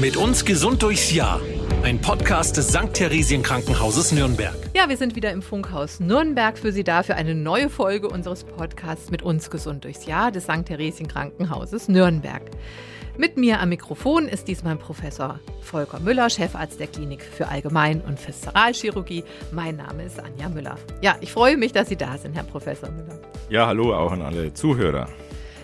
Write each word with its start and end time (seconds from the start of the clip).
Mit 0.00 0.16
uns 0.16 0.44
gesund 0.44 0.84
durchs 0.84 1.12
Jahr. 1.12 1.40
Ein 1.82 2.00
Podcast 2.00 2.56
des 2.56 2.68
St. 2.68 2.94
Theresien 2.94 3.42
Krankenhauses 3.42 4.12
Nürnberg. 4.12 4.54
Ja, 4.72 4.88
wir 4.88 4.96
sind 4.96 5.16
wieder 5.16 5.32
im 5.32 5.42
Funkhaus 5.42 5.98
Nürnberg 5.98 6.56
für 6.56 6.70
Sie 6.70 6.84
da 6.84 7.02
für 7.02 7.16
eine 7.16 7.34
neue 7.34 7.68
Folge 7.68 8.08
unseres 8.08 8.44
Podcasts 8.44 9.10
mit 9.10 9.22
uns 9.22 9.50
gesund 9.50 9.82
durchs 9.82 10.06
Jahr 10.06 10.30
des 10.30 10.44
St. 10.44 10.66
Theresien 10.66 11.08
Krankenhauses 11.08 11.88
Nürnberg. 11.88 12.42
Mit 13.16 13.36
mir 13.36 13.58
am 13.58 13.70
Mikrofon 13.70 14.28
ist 14.28 14.46
diesmal 14.46 14.76
Professor 14.76 15.40
Volker 15.62 15.98
Müller, 15.98 16.30
Chefarzt 16.30 16.78
der 16.78 16.86
Klinik 16.86 17.22
für 17.22 17.48
Allgemein- 17.48 18.00
und 18.00 18.24
Viszeralchirurgie. 18.24 19.24
Mein 19.50 19.78
Name 19.78 20.04
ist 20.04 20.20
Anja 20.20 20.48
Müller. 20.48 20.76
Ja, 21.02 21.16
ich 21.20 21.32
freue 21.32 21.56
mich, 21.56 21.72
dass 21.72 21.88
Sie 21.88 21.96
da 21.96 22.16
sind, 22.18 22.36
Herr 22.36 22.44
Professor 22.44 22.88
Müller. 22.90 23.18
Ja, 23.50 23.66
hallo 23.66 23.92
auch 23.96 24.12
an 24.12 24.22
alle 24.22 24.54
Zuhörer. 24.54 25.08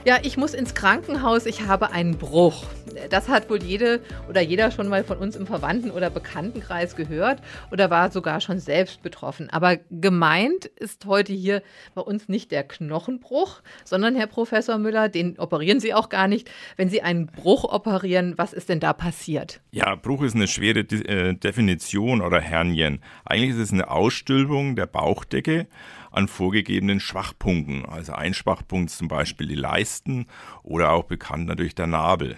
Ja, 0.07 0.19
ich 0.23 0.37
muss 0.37 0.53
ins 0.53 0.75
Krankenhaus, 0.75 1.47
ich 1.47 1.67
habe 1.67 1.91
einen 1.93 2.19
Bruch. 2.19 2.67
Das 3.09 3.29
hat 3.31 3.49
wohl 3.49 3.63
jede 3.63 4.03
oder 4.29 4.43
jeder 4.43 4.71
schon 4.71 4.89
mal 4.89 5.03
von 5.03 5.17
uns 5.17 5.35
im 5.35 5.47
Verwandten- 5.47 5.91
oder 5.91 6.11
Bekanntenkreis 6.11 6.95
gehört 6.95 7.41
oder 7.73 7.89
war 7.89 8.11
sogar 8.11 8.43
schon 8.43 8.59
selbst 8.59 9.03
betroffen. 9.03 9.49
Aber 9.49 9.79
gemeint 9.91 10.67
ist 10.67 11.07
heute 11.07 11.33
hier 11.33 11.63
bei 11.95 12.03
uns 12.03 12.29
nicht 12.29 12.51
der 12.51 12.65
Knochenbruch, 12.65 13.63
sondern 13.85 14.15
Herr 14.15 14.27
Professor 14.27 14.77
Müller, 14.77 15.09
den 15.09 15.39
operieren 15.39 15.81
Sie 15.81 15.95
auch 15.95 16.11
gar 16.11 16.29
nicht. 16.29 16.51
Wenn 16.77 16.91
Sie 16.91 17.01
einen 17.01 17.25
Bruch 17.25 17.65
operieren, 17.65 18.35
was 18.37 18.53
ist 18.53 18.69
denn 18.69 18.81
da 18.81 18.93
passiert? 18.93 19.63
Ja, 19.71 19.95
Bruch 19.95 20.23
ist 20.23 20.35
eine 20.35 20.49
schwere 20.49 20.81
äh, 20.81 21.33
Definition 21.33 22.21
oder 22.21 22.41
Hernien. 22.41 23.01
Eigentlich 23.25 23.53
ist 23.53 23.59
es 23.59 23.73
eine 23.73 23.91
Ausstülpung 23.91 24.77
der 24.77 24.87
Bauchdecke 24.87 25.67
an 26.15 26.29
vorgegebenen 26.29 27.01
Schwachpunkten. 27.01 27.85
Also 27.87 28.13
ein 28.13 28.35
Schwachpunkt 28.35 28.91
zum 28.91 29.09
Beispiel 29.09 29.47
die 29.47 29.55
Leisten 29.55 30.27
oder 30.63 30.93
auch 30.93 31.05
bekannt 31.05 31.47
natürlich 31.47 31.75
der 31.75 31.87
Nabel. 31.87 32.37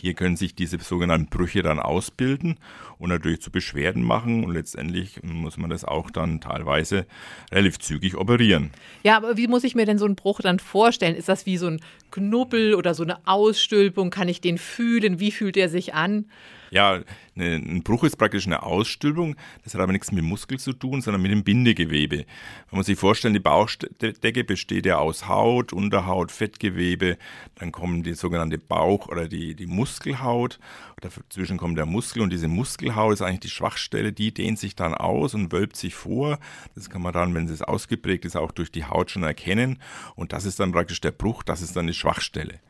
Hier 0.00 0.14
können 0.14 0.36
sich 0.36 0.54
diese 0.54 0.78
sogenannten 0.78 1.28
Brüche 1.28 1.62
dann 1.62 1.78
ausbilden 1.78 2.58
und 2.98 3.10
natürlich 3.10 3.40
zu 3.40 3.50
Beschwerden 3.50 4.02
machen 4.02 4.44
und 4.44 4.52
letztendlich 4.52 5.22
muss 5.22 5.56
man 5.56 5.70
das 5.70 5.84
auch 5.84 6.10
dann 6.10 6.40
teilweise 6.40 7.06
relativ 7.50 7.78
zügig 7.78 8.16
operieren. 8.16 8.70
Ja, 9.02 9.16
aber 9.16 9.36
wie 9.36 9.48
muss 9.48 9.64
ich 9.64 9.74
mir 9.74 9.86
denn 9.86 9.98
so 9.98 10.04
einen 10.04 10.16
Bruch 10.16 10.40
dann 10.40 10.58
vorstellen? 10.58 11.14
Ist 11.14 11.28
das 11.28 11.46
wie 11.46 11.56
so 11.56 11.66
ein 11.68 11.80
Knubbel 12.10 12.74
oder 12.74 12.94
so 12.94 13.02
eine 13.02 13.26
Ausstülpung? 13.26 14.10
Kann 14.10 14.28
ich 14.28 14.40
den 14.40 14.58
fühlen? 14.58 15.20
Wie 15.20 15.30
fühlt 15.30 15.56
er 15.56 15.68
sich 15.68 15.94
an? 15.94 16.26
Ja, 16.70 17.00
ne, 17.34 17.54
ein 17.56 17.82
Bruch 17.82 18.04
ist 18.04 18.16
praktisch 18.16 18.46
eine 18.46 18.62
Ausstülpung. 18.62 19.36
Das 19.64 19.74
hat 19.74 19.80
aber 19.80 19.92
nichts 19.92 20.12
mit 20.12 20.24
Muskel 20.24 20.58
zu 20.58 20.72
tun, 20.72 21.00
sondern 21.00 21.22
mit 21.22 21.30
dem 21.30 21.44
Bindegewebe. 21.44 22.26
Man 22.70 22.78
muss 22.78 22.86
sich 22.86 22.98
vorstellen, 22.98 23.34
die 23.34 23.40
Bauchdecke 23.40 24.44
besteht 24.44 24.86
ja 24.86 24.98
aus 24.98 25.28
Haut, 25.28 25.72
Unterhaut, 25.72 26.30
Fettgewebe. 26.30 27.16
Dann 27.54 27.72
kommen 27.72 28.02
die 28.02 28.14
sogenannte 28.14 28.58
Bauch- 28.58 29.08
oder 29.08 29.28
die, 29.28 29.54
die 29.54 29.66
Muskelhaut. 29.88 30.58
Dazwischen 31.00 31.56
kommt 31.56 31.78
der 31.78 31.86
Muskel 31.86 32.20
und 32.20 32.30
diese 32.30 32.48
Muskelhaut 32.48 33.14
ist 33.14 33.22
eigentlich 33.22 33.40
die 33.40 33.48
Schwachstelle. 33.48 34.12
Die 34.12 34.34
dehnt 34.34 34.58
sich 34.58 34.76
dann 34.76 34.94
aus 34.94 35.32
und 35.32 35.50
wölbt 35.50 35.76
sich 35.76 35.94
vor. 35.94 36.38
Das 36.74 36.90
kann 36.90 37.00
man 37.00 37.14
dann, 37.14 37.34
wenn 37.34 37.48
es 37.48 37.62
ausgeprägt 37.62 38.26
ist, 38.26 38.36
auch 38.36 38.52
durch 38.52 38.70
die 38.70 38.84
Haut 38.84 39.10
schon 39.10 39.22
erkennen. 39.22 39.78
Und 40.14 40.34
das 40.34 40.44
ist 40.44 40.60
dann 40.60 40.72
praktisch 40.72 41.00
der 41.00 41.12
Bruch, 41.12 41.42
das 41.42 41.62
ist 41.62 41.74
dann 41.74 41.86
die 41.86 41.94
Schwachstelle. 41.94 42.60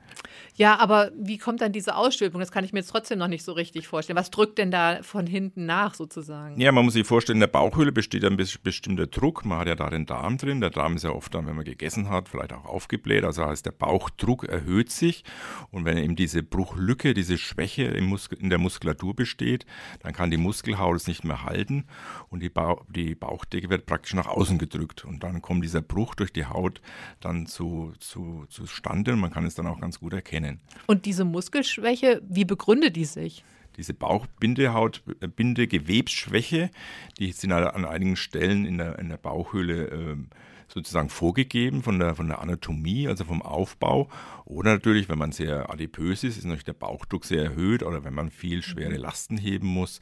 Ja, 0.56 0.78
aber 0.78 1.10
wie 1.16 1.38
kommt 1.38 1.60
dann 1.60 1.72
diese 1.72 1.96
Ausstülpung? 1.96 2.40
Das 2.40 2.50
kann 2.50 2.64
ich 2.64 2.72
mir 2.72 2.80
jetzt 2.80 2.90
trotzdem 2.90 3.18
noch 3.18 3.28
nicht 3.28 3.44
so 3.44 3.52
richtig 3.52 3.88
vorstellen. 3.88 4.18
Was 4.18 4.30
drückt 4.30 4.58
denn 4.58 4.70
da 4.70 5.02
von 5.02 5.26
hinten 5.26 5.66
nach 5.66 5.94
sozusagen? 5.94 6.60
Ja, 6.60 6.72
man 6.72 6.84
muss 6.84 6.94
sich 6.94 7.06
vorstellen, 7.06 7.36
in 7.36 7.40
der 7.40 7.46
Bauchhöhle 7.46 7.92
besteht 7.92 8.24
ein 8.24 8.36
bestimmter 8.36 9.06
Druck. 9.06 9.44
Man 9.44 9.58
hat 9.58 9.68
ja 9.68 9.74
da 9.74 9.90
den 9.90 10.06
Darm 10.06 10.38
drin. 10.38 10.60
Der 10.60 10.70
Darm 10.70 10.96
ist 10.96 11.04
ja 11.04 11.10
oft 11.10 11.34
dann, 11.34 11.46
wenn 11.46 11.56
man 11.56 11.64
gegessen 11.64 12.08
hat, 12.08 12.28
vielleicht 12.28 12.52
auch 12.52 12.64
aufgebläht. 12.64 13.24
Also 13.24 13.46
heißt, 13.46 13.66
der 13.66 13.72
Bauchdruck 13.72 14.44
erhöht 14.44 14.90
sich. 14.90 15.24
Und 15.70 15.84
wenn 15.84 15.98
eben 15.98 16.16
diese 16.16 16.42
Bruchlücke, 16.42 17.14
diese 17.14 17.38
Schwäche 17.38 17.84
in 17.84 18.50
der 18.50 18.58
Muskulatur 18.58 19.14
besteht, 19.14 19.66
dann 20.02 20.12
kann 20.12 20.30
die 20.30 20.36
Muskelhaut 20.36 20.96
es 20.96 21.06
nicht 21.06 21.24
mehr 21.24 21.44
halten 21.44 21.84
und 22.28 22.40
die, 22.42 22.48
ba 22.48 22.76
die 22.88 23.14
Bauchdecke 23.14 23.70
wird 23.70 23.86
praktisch 23.86 24.14
nach 24.14 24.26
außen 24.26 24.58
gedrückt. 24.58 25.04
Und 25.04 25.22
dann 25.22 25.42
kommt 25.42 25.64
dieser 25.64 25.82
Bruch 25.82 26.14
durch 26.14 26.32
die 26.32 26.46
Haut 26.46 26.80
dann 27.20 27.46
zu, 27.46 27.92
zu, 27.98 28.46
zustande 28.48 29.12
und 29.12 29.20
man 29.20 29.30
kann 29.30 29.44
es 29.44 29.54
dann 29.54 29.66
auch 29.66 29.80
ganz 29.80 30.00
gut 30.00 30.12
erkennen 30.12 30.47
erkennen. 30.48 30.60
Und 30.86 31.04
diese 31.04 31.24
Muskelschwäche, 31.24 32.22
wie 32.28 32.44
begründet 32.44 32.96
die 32.96 33.04
sich? 33.04 33.44
Diese 33.76 33.94
Bauchbindehaut, 33.94 35.02
äh, 35.20 35.28
Bindegewebsschwäche, 35.28 36.70
die 37.18 37.32
sind 37.32 37.52
an 37.52 37.84
einigen 37.84 38.16
Stellen 38.16 38.64
in 38.64 38.78
der, 38.78 38.98
in 38.98 39.08
der 39.08 39.18
Bauchhöhle 39.18 39.86
äh, 39.86 40.16
sozusagen 40.66 41.08
vorgegeben 41.08 41.82
von 41.82 41.98
der, 41.98 42.14
von 42.14 42.28
der 42.28 42.40
Anatomie, 42.40 43.08
also 43.08 43.24
vom 43.24 43.40
Aufbau. 43.40 44.08
Oder 44.44 44.72
natürlich, 44.72 45.08
wenn 45.08 45.18
man 45.18 45.32
sehr 45.32 45.70
adipös 45.70 46.24
ist, 46.24 46.36
ist 46.36 46.44
natürlich 46.44 46.64
der 46.64 46.72
Bauchdruck 46.72 47.24
sehr 47.24 47.42
erhöht 47.42 47.82
oder 47.82 48.04
wenn 48.04 48.14
man 48.14 48.30
viel 48.30 48.62
schwere 48.62 48.90
mhm. 48.90 49.00
Lasten 49.00 49.38
heben 49.38 49.68
muss. 49.68 50.00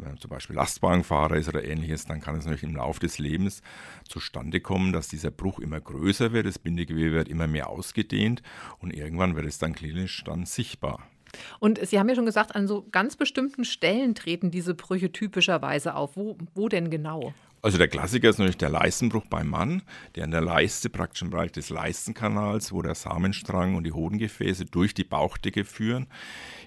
Wenn 0.00 0.08
man 0.08 0.18
zum 0.18 0.30
Beispiel 0.30 0.56
Lastwagenfahrer 0.56 1.36
ist 1.36 1.48
oder 1.48 1.64
ähnliches, 1.64 2.04
dann 2.06 2.20
kann 2.20 2.36
es 2.36 2.44
natürlich 2.44 2.62
im 2.64 2.76
Laufe 2.76 3.00
des 3.00 3.18
Lebens 3.18 3.62
zustande 4.08 4.60
kommen, 4.60 4.92
dass 4.92 5.08
dieser 5.08 5.30
Bruch 5.30 5.58
immer 5.58 5.80
größer 5.80 6.32
wird, 6.32 6.46
das 6.46 6.58
Bindegewebe 6.58 7.12
wird 7.12 7.28
immer 7.28 7.46
mehr 7.46 7.68
ausgedehnt 7.68 8.42
und 8.78 8.92
irgendwann 8.92 9.36
wird 9.36 9.46
es 9.46 9.58
dann 9.58 9.74
klinisch 9.74 10.22
dann 10.24 10.46
sichtbar. 10.46 11.02
Und 11.58 11.86
Sie 11.86 11.98
haben 11.98 12.08
ja 12.08 12.14
schon 12.14 12.26
gesagt, 12.26 12.54
an 12.54 12.66
so 12.66 12.86
ganz 12.90 13.16
bestimmten 13.16 13.64
Stellen 13.64 14.14
treten 14.14 14.50
diese 14.50 14.74
Brüche 14.74 15.12
typischerweise 15.12 15.94
auf. 15.94 16.16
Wo, 16.16 16.38
wo 16.54 16.68
denn 16.68 16.90
genau? 16.90 17.34
Also 17.60 17.76
der 17.76 17.88
Klassiker 17.88 18.30
ist 18.30 18.38
natürlich 18.38 18.56
der 18.56 18.70
Leistenbruch 18.70 19.26
beim 19.26 19.48
Mann, 19.48 19.82
der 20.14 20.24
in 20.24 20.30
der 20.30 20.40
Leiste, 20.40 20.88
praktisch 20.88 21.22
im 21.22 21.30
Bereich 21.30 21.50
des 21.50 21.70
Leistenkanals, 21.70 22.72
wo 22.72 22.82
der 22.82 22.94
Samenstrang 22.94 23.74
und 23.74 23.82
die 23.84 23.92
Hodengefäße 23.92 24.66
durch 24.66 24.94
die 24.94 25.02
Bauchdecke 25.02 25.64
führen, 25.64 26.06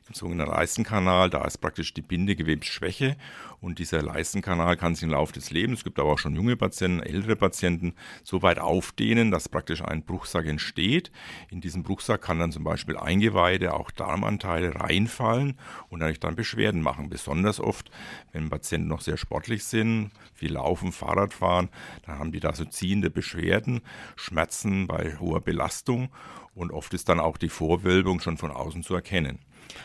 im 0.08 0.14
sogenannten 0.16 0.54
Leistenkanal, 0.54 1.30
da 1.30 1.46
ist 1.46 1.60
praktisch 1.60 1.94
die 1.94 2.02
Bindegewebsschwäche 2.02 3.16
und 3.60 3.80
dieser 3.80 4.02
Leistenkanal 4.02 4.76
kann 4.76 4.96
sich 4.96 5.04
im 5.04 5.12
Laufe 5.12 5.34
des 5.34 5.52
Lebens, 5.52 5.80
es 5.80 5.84
gibt 5.84 6.00
aber 6.00 6.12
auch 6.12 6.20
schon 6.20 6.36
junge 6.36 6.58
Patienten, 6.58 7.02
ältere 7.02 7.36
Patienten, 7.36 7.94
so 8.24 8.42
weit 8.42 8.60
aufdehnen, 8.60 9.32
dass 9.32 9.48
praktisch 9.48 9.84
ein 9.84 10.04
Bruchsack 10.04 10.48
entsteht. 10.48 11.12
In 11.50 11.62
diesem 11.62 11.84
Bruchsack 11.84 12.22
kann 12.22 12.40
dann 12.40 12.52
zum 12.52 12.64
Beispiel 12.64 12.98
Eingeweide, 12.98 13.74
auch 13.74 13.92
Darmanteile 13.92 14.76
reinfallen 14.76 15.58
und 15.90 16.00
natürlich 16.00 16.20
dann 16.20 16.36
Beschwerden 16.36 16.82
machen. 16.82 17.10
Besonders 17.10 17.60
oft, 17.60 17.92
wenn 18.32 18.50
Patienten 18.50 18.88
noch 18.88 19.02
sehr 19.02 19.18
sportlich 19.18 19.64
sind, 19.64 20.12
viel 20.34 20.54
laufen, 20.54 20.92
Fahrrad 20.92 21.34
fahren, 21.34 21.70
dann 22.06 22.18
haben 22.18 22.32
die 22.32 22.40
da 22.40 22.54
so 22.54 22.66
ziehende 22.66 23.10
Beschwerden, 23.10 23.82
Schmerzen 24.16 24.88
bei 24.88 25.18
hoher 25.20 25.42
Belastung 25.42 26.10
und 26.56 26.72
oft 26.72 26.94
ist 26.94 27.08
dann 27.10 27.20
auch 27.20 27.38
die 27.38 27.50
Vorwölbung 27.50 28.20
schon 28.20 28.38
von 28.38 28.52
außen 28.52 28.84
zu 28.84 28.96
erkennen. 28.96 29.40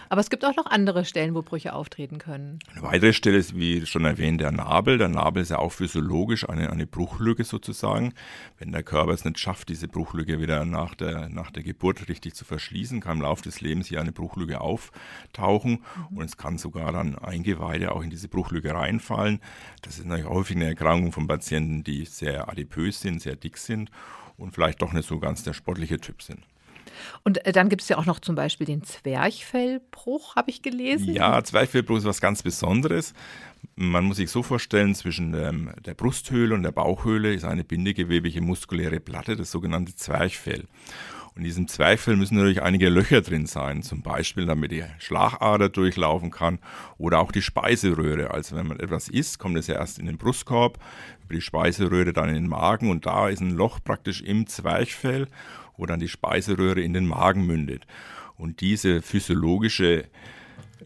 Aber 0.09 0.21
es 0.21 0.31
gibt 0.31 0.45
auch 0.45 0.57
noch 0.57 0.67
andere 0.67 1.05
Stellen, 1.05 1.35
wo 1.35 1.43
Brüche 1.43 1.73
auftreten 1.73 2.19
können. 2.19 2.59
Eine 2.73 2.83
weitere 2.83 3.13
Stelle 3.13 3.39
ist, 3.39 3.57
wie 3.57 3.85
schon 3.87 4.05
erwähnt, 4.05 4.41
der 4.41 4.53
Nabel. 4.53 4.99
Der 4.99 5.09
Nabel 5.09 5.43
ist 5.43 5.51
ja 5.51 5.59
auch 5.59 5.73
physiologisch 5.73 6.49
eine, 6.49 6.71
eine 6.71 6.87
Bruchlücke 6.87 7.45
sozusagen. 7.45 8.13
Wenn 8.59 8.73
der 8.73 8.83
Körper 8.83 9.13
es 9.13 9.25
nicht 9.25 9.39
schafft, 9.39 9.69
diese 9.69 9.89
Bruchlücke 9.89 10.41
wieder 10.41 10.65
nach 10.65 10.95
der, 10.95 11.29
nach 11.29 11.51
der 11.51 11.63
Geburt 11.63 12.09
richtig 12.09 12.35
zu 12.35 12.45
verschließen, 12.45 13.01
kann 13.01 13.17
im 13.17 13.23
Laufe 13.23 13.43
des 13.43 13.61
Lebens 13.61 13.89
hier 13.89 14.01
eine 14.01 14.13
Bruchlücke 14.13 14.61
auftauchen 14.61 15.83
mhm. 16.11 16.19
und 16.19 16.25
es 16.25 16.37
kann 16.37 16.59
sogar 16.59 16.93
dann 16.93 17.19
Eingeweide 17.19 17.93
auch 17.93 18.03
in 18.03 18.11
diese 18.11 18.29
Bruchlücke 18.29 18.75
reinfallen. 18.75 19.41
Das 19.83 19.99
ist 19.99 20.07
natürlich 20.07 20.31
häufig 20.31 20.57
eine 20.57 20.67
Erkrankung 20.67 21.13
von 21.13 21.27
Patienten, 21.27 21.85
die 21.85 22.05
sehr 22.05 22.49
adipös 22.49 23.01
sind, 23.01 23.21
sehr 23.23 23.37
dick 23.37 23.59
sind 23.59 23.91
und 24.37 24.53
vielleicht 24.53 24.83
doch 24.83 24.93
nicht 24.93 25.09
so 25.09 25.19
ganz 25.19 25.43
der 25.43 25.53
sportliche 25.53 25.99
Typ 25.99 26.23
sind. 26.23 26.41
Und 27.25 27.45
äh, 27.47 27.53
dann 27.53 27.69
gibt 27.69 27.83
es 27.83 27.89
ja 27.89 27.99
auch 27.99 28.07
noch 28.07 28.21
zum 28.21 28.35
Beispiel 28.35 28.67
den 28.67 28.83
Zwerchfellbruch, 28.83 30.37
habe 30.37 30.51
ich 30.51 30.63
gelesen. 30.63 31.13
Ja, 31.13 31.43
Zwerchfellbruch 31.43 31.99
ist 31.99 32.05
was 32.05 32.21
ganz 32.21 32.43
Besonderes. 32.43 33.15
Man 33.75 34.05
muss 34.05 34.19
sich 34.19 34.31
so 34.31 34.43
vorstellen, 34.43 34.95
zwischen 34.95 35.35
ähm, 35.35 35.71
der 35.85 35.95
Brusthöhle 35.95 36.55
und 36.55 36.63
der 36.63 36.73
Bauchhöhle 36.73 37.35
ist 37.35 37.45
eine 37.45 37.65
bindegewebige 37.65 38.41
muskuläre 38.41 39.01
Platte, 39.01 39.37
das 39.37 39.51
sogenannte 39.51 39.95
Zwerchfell. 39.95 40.65
Und 41.37 41.43
in 41.43 41.49
diesem 41.49 41.69
Zwerchfell 41.69 42.17
müssen 42.17 42.37
natürlich 42.37 42.63
einige 42.63 42.89
Löcher 42.89 43.21
drin 43.21 43.45
sein, 43.45 43.83
zum 43.83 44.01
Beispiel 44.01 44.47
damit 44.47 44.73
die 44.73 44.85
Schlagader 44.99 45.69
durchlaufen 45.69 46.31
kann 46.31 46.59
oder 46.97 47.19
auch 47.19 47.31
die 47.31 47.43
Speiseröhre. 47.43 48.31
Also 48.31 48.57
wenn 48.57 48.67
man 48.67 48.81
etwas 48.81 49.11
isst, 49.11 49.39
kommt 49.39 49.59
es 49.59 49.67
ja 49.67 49.75
erst 49.75 49.99
in 49.99 50.07
den 50.07 50.17
Brustkorb, 50.17 50.79
über 51.25 51.35
die 51.35 51.43
Speiseröhre 51.43 52.15
dann 52.15 52.31
in 52.31 52.37
den 52.37 52.49
Magen 52.49 52.91
und 52.91 53.05
da 53.05 53.29
ist 53.29 53.41
ein 53.41 53.51
Loch 53.51 53.81
praktisch 53.85 54.23
im 54.23 54.47
Zwerchfell 54.47 55.29
wo 55.77 55.87
dann 55.87 56.01
die 56.01 56.09
Speiseröhre 56.09 56.81
in 56.81 56.93
den 56.93 57.07
Magen 57.07 57.47
mündet. 57.47 57.87
Und 58.37 58.61
diese 58.61 59.03
physiologische 59.03 60.05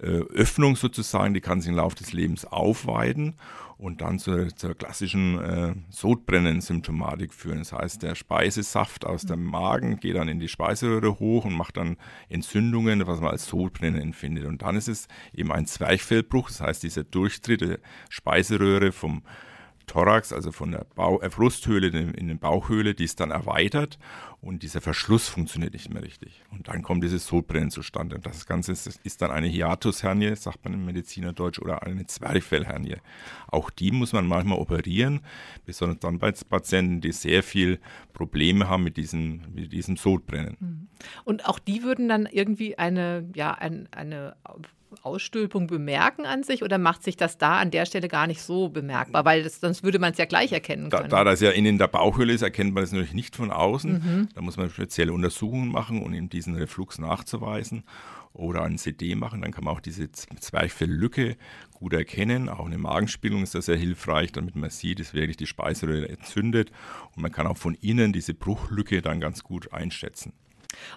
äh, 0.00 0.06
Öffnung 0.06 0.76
sozusagen, 0.76 1.34
die 1.34 1.40
kann 1.40 1.60
sich 1.60 1.70
im 1.70 1.76
Laufe 1.76 1.96
des 1.96 2.12
Lebens 2.12 2.44
aufweiten 2.44 3.34
und 3.80 4.02
dann 4.02 4.18
zur, 4.18 4.54
zur 4.54 4.74
klassischen 4.74 5.38
äh, 5.38 5.74
Sodbrennen-Symptomatik 5.88 7.32
führen. 7.32 7.58
Das 7.58 7.72
heißt, 7.72 8.02
der 8.02 8.14
Speisesaft 8.14 9.06
aus 9.06 9.22
dem 9.22 9.42
Magen 9.42 9.98
geht 9.98 10.16
dann 10.16 10.28
in 10.28 10.38
die 10.38 10.48
Speiseröhre 10.48 11.18
hoch 11.18 11.46
und 11.46 11.54
macht 11.54 11.78
dann 11.78 11.96
Entzündungen, 12.28 13.06
was 13.06 13.20
man 13.20 13.30
als 13.30 13.46
Sodbrennen 13.46 14.00
empfindet. 14.00 14.44
Und 14.44 14.62
dann 14.62 14.76
ist 14.76 14.88
es 14.88 15.08
eben 15.32 15.50
ein 15.50 15.66
Zwerchfellbruch, 15.66 16.48
das 16.48 16.60
heißt, 16.60 16.82
dieser 16.82 17.04
Durchtritt 17.04 17.62
der 17.62 17.78
Speiseröhre 18.10 18.92
vom 18.92 19.22
Thorax, 19.90 20.32
also 20.32 20.52
von 20.52 20.70
der 20.70 20.86
Bau 20.94 21.20
äh, 21.20 21.28
Brusthöhle 21.28 21.88
in, 21.88 22.14
in 22.14 22.28
den 22.28 22.38
Bauchhöhle, 22.38 22.94
die 22.94 23.04
ist 23.04 23.18
dann 23.18 23.32
erweitert 23.32 23.98
und 24.40 24.62
dieser 24.62 24.80
Verschluss 24.80 25.26
funktioniert 25.26 25.72
nicht 25.72 25.92
mehr 25.92 26.02
richtig. 26.02 26.44
Und 26.52 26.68
dann 26.68 26.82
kommt 26.82 27.02
dieses 27.02 27.26
Sodbrennen 27.26 27.72
zustande. 27.72 28.14
Und 28.14 28.24
das 28.24 28.46
Ganze 28.46 28.70
ist, 28.70 28.86
ist 28.86 29.20
dann 29.20 29.32
eine 29.32 29.48
Hiatushernie, 29.48 30.36
sagt 30.36 30.64
man 30.64 30.74
im 30.74 30.84
Medizinerdeutsch, 30.84 31.58
oder 31.58 31.82
eine 31.82 32.06
Zwerchfellhernie. 32.06 32.98
Auch 33.48 33.68
die 33.68 33.90
muss 33.90 34.12
man 34.12 34.28
manchmal 34.28 34.58
operieren, 34.58 35.22
besonders 35.66 35.98
dann 35.98 36.20
bei 36.20 36.30
Patienten, 36.30 37.00
die 37.00 37.10
sehr 37.10 37.42
viel 37.42 37.80
Probleme 38.12 38.68
haben 38.68 38.84
mit 38.84 38.96
diesem, 38.96 39.42
mit 39.52 39.72
diesem 39.72 39.96
Sodbrennen. 39.96 40.56
Mhm. 40.60 40.88
Und 41.24 41.46
auch 41.46 41.58
die 41.58 41.82
würden 41.82 42.08
dann 42.08 42.26
irgendwie 42.26 42.78
eine, 42.78 43.28
ja, 43.34 43.52
ein, 43.52 43.88
eine 43.90 44.36
Ausstülpung 45.02 45.66
bemerken 45.66 46.26
an 46.26 46.42
sich 46.42 46.62
oder 46.62 46.78
macht 46.78 47.02
sich 47.02 47.16
das 47.16 47.38
da 47.38 47.58
an 47.58 47.70
der 47.70 47.86
Stelle 47.86 48.08
gar 48.08 48.26
nicht 48.26 48.42
so 48.42 48.68
bemerkbar? 48.68 49.24
Weil 49.24 49.42
das, 49.42 49.60
sonst 49.60 49.82
würde 49.82 49.98
man 49.98 50.12
es 50.12 50.18
ja 50.18 50.24
gleich 50.24 50.52
erkennen 50.52 50.90
können. 50.90 51.08
Da, 51.08 51.18
da, 51.18 51.24
das 51.24 51.40
ja 51.40 51.50
innen 51.50 51.66
in 51.66 51.78
der 51.78 51.88
Bauchhöhle 51.88 52.32
ist, 52.32 52.42
erkennt 52.42 52.74
man 52.74 52.82
das 52.82 52.92
natürlich 52.92 53.14
nicht 53.14 53.36
von 53.36 53.50
außen. 53.50 53.92
Mhm. 53.92 54.28
Da 54.34 54.40
muss 54.40 54.56
man 54.56 54.70
spezielle 54.70 55.12
Untersuchungen 55.12 55.70
machen, 55.70 56.02
um 56.02 56.28
diesen 56.28 56.54
Reflux 56.54 56.98
nachzuweisen 56.98 57.84
oder 58.32 58.62
ein 58.62 58.78
CD 58.78 59.14
machen. 59.14 59.42
Dann 59.42 59.52
kann 59.52 59.64
man 59.64 59.74
auch 59.74 59.80
diese 59.80 60.10
Zwerchfelllücke 60.10 61.36
gut 61.72 61.92
erkennen. 61.92 62.48
Auch 62.48 62.66
eine 62.66 62.78
Magenspiegelung 62.78 63.42
ist 63.42 63.54
da 63.54 63.62
sehr 63.62 63.76
hilfreich, 63.76 64.32
damit 64.32 64.56
man 64.56 64.70
sieht, 64.70 65.00
ist 65.00 65.14
wirklich 65.14 65.36
die 65.36 65.46
Speiseröhre 65.46 66.08
entzündet. 66.08 66.70
Und 67.16 67.22
man 67.22 67.32
kann 67.32 67.46
auch 67.46 67.56
von 67.56 67.74
innen 67.74 68.12
diese 68.12 68.34
Bruchlücke 68.34 69.02
dann 69.02 69.20
ganz 69.20 69.42
gut 69.42 69.72
einschätzen. 69.72 70.32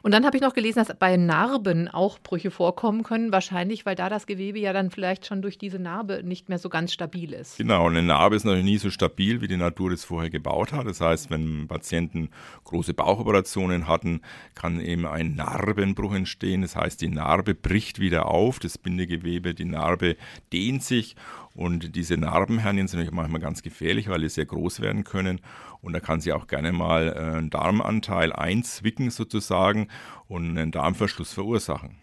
Und 0.02 0.14
dann 0.14 0.25
habe 0.25 0.38
ich 0.38 0.44
noch 0.44 0.54
gelesen, 0.54 0.80
dass 0.80 0.96
bei 0.98 1.18
Narben 1.18 1.88
auch 1.88 2.20
Brüche 2.20 2.52
vorkommen 2.52 3.04
können, 3.04 3.31
wahrscheinlich, 3.31 3.86
weil 3.86 3.96
da 3.96 4.10
das 4.10 4.25
Gewebe 4.25 4.60
ja 4.60 4.74
dann 4.74 4.92
vielleicht 4.92 5.25
schon 5.25 5.42
durch 5.42 5.58
diese 5.58 5.80
Narbe 5.80 6.22
nicht 6.24 6.50
mehr 6.50 6.58
so 6.58 6.70
ganz 6.70 6.94
stabil 6.94 7.34
ist. 7.34 7.58
Genau, 7.58 7.88
eine 7.88 8.04
Narbe 8.04 8.36
ist 8.36 8.44
natürlich 8.44 8.66
nie 8.66 8.78
so 8.78 8.90
stabil, 8.90 9.42
wie 9.42 9.48
die 9.48 9.58
Natur 9.58 9.92
es 9.92 10.04
vorher 10.04 10.30
gebaut 10.30 10.74
hat. 10.74 10.88
Das 10.88 11.02
heißt, 11.02 11.30
wenn 11.30 11.68
Patienten 11.68 12.30
große 12.66 12.94
Bauchoperationen 12.94 13.88
hatten, 13.88 14.22
kann 14.56 14.80
eben 14.80 15.06
ein 15.06 15.36
Narbenbruch 15.36 16.14
entstehen. 16.14 16.62
Das 16.62 16.75
heißt, 16.75 17.02
die 17.02 17.10
Narbe 17.10 17.56
bricht 17.56 18.00
wieder 18.00 18.28
auf, 18.28 18.60
das 18.60 18.78
Bindegewebe, 18.78 19.54
die 19.54 19.66
Narbe 19.66 20.18
dehnt 20.52 20.84
sich 20.84 21.16
und 21.56 21.96
diese 21.96 22.18
Narbenhernien 22.18 22.88
sind 22.88 23.00
natürlich 23.00 23.16
manchmal 23.16 23.42
ganz 23.42 23.62
gefährlich, 23.62 24.10
weil 24.10 24.22
die 24.22 24.30
sehr 24.30 24.46
groß 24.46 24.81
werden 24.81 25.04
können. 25.04 25.40
Und 25.81 25.94
da 25.94 26.00
kann 26.00 26.22
sie 26.22 26.31
auch 26.31 26.48
gerne 26.48 26.72
mal 26.72 27.10
äh, 27.10 27.38
einen 27.38 27.50
Darmanteil 27.50 28.31
einzwicken 28.34 29.12
sozusagen 29.12 29.62
und 30.27 30.57
einen 30.57 30.71
Darmverschluss 30.71 31.33
verursachen. 31.33 31.98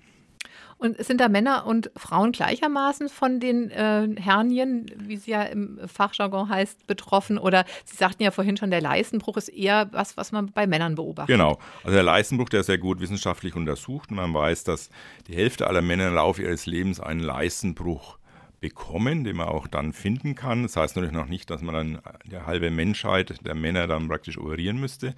Und 0.80 0.96
sind 1.04 1.20
da 1.20 1.28
Männer 1.28 1.66
und 1.66 1.90
Frauen 1.94 2.32
gleichermaßen 2.32 3.10
von 3.10 3.38
den 3.38 3.70
äh, 3.70 4.08
Hernien, 4.18 4.86
wie 4.96 5.18
sie 5.18 5.32
ja 5.32 5.42
im 5.42 5.78
Fachjargon 5.86 6.48
heißt, 6.48 6.86
betroffen? 6.86 7.36
Oder 7.36 7.66
Sie 7.84 7.98
sagten 7.98 8.22
ja 8.22 8.30
vorhin 8.30 8.56
schon, 8.56 8.70
der 8.70 8.80
Leistenbruch 8.80 9.36
ist 9.36 9.48
eher 9.48 9.90
was, 9.92 10.16
was 10.16 10.32
man 10.32 10.52
bei 10.52 10.66
Männern 10.66 10.94
beobachtet. 10.94 11.36
Genau. 11.36 11.58
Also 11.84 11.96
der 11.96 12.02
Leistenbruch, 12.02 12.48
der 12.48 12.60
ist 12.60 12.66
sehr 12.66 12.78
gut 12.78 12.98
wissenschaftlich 13.00 13.56
untersucht. 13.56 14.08
Und 14.08 14.16
man 14.16 14.32
weiß, 14.32 14.64
dass 14.64 14.88
die 15.26 15.36
Hälfte 15.36 15.66
aller 15.66 15.82
Männer 15.82 16.08
im 16.08 16.14
Laufe 16.14 16.42
ihres 16.42 16.64
Lebens 16.64 16.98
einen 16.98 17.20
Leistenbruch 17.20 18.16
bekommen, 18.60 19.24
den 19.24 19.36
man 19.36 19.48
auch 19.48 19.66
dann 19.66 19.92
finden 19.92 20.34
kann. 20.34 20.62
Das 20.62 20.76
heißt 20.76 20.96
natürlich 20.96 21.14
noch 21.14 21.28
nicht, 21.28 21.50
dass 21.50 21.62
man 21.62 21.74
dann 21.74 21.98
die 22.30 22.38
halbe 22.38 22.70
Menschheit 22.70 23.44
der 23.46 23.54
Männer 23.54 23.86
dann 23.86 24.08
praktisch 24.08 24.38
operieren 24.38 24.78
müsste. 24.78 25.08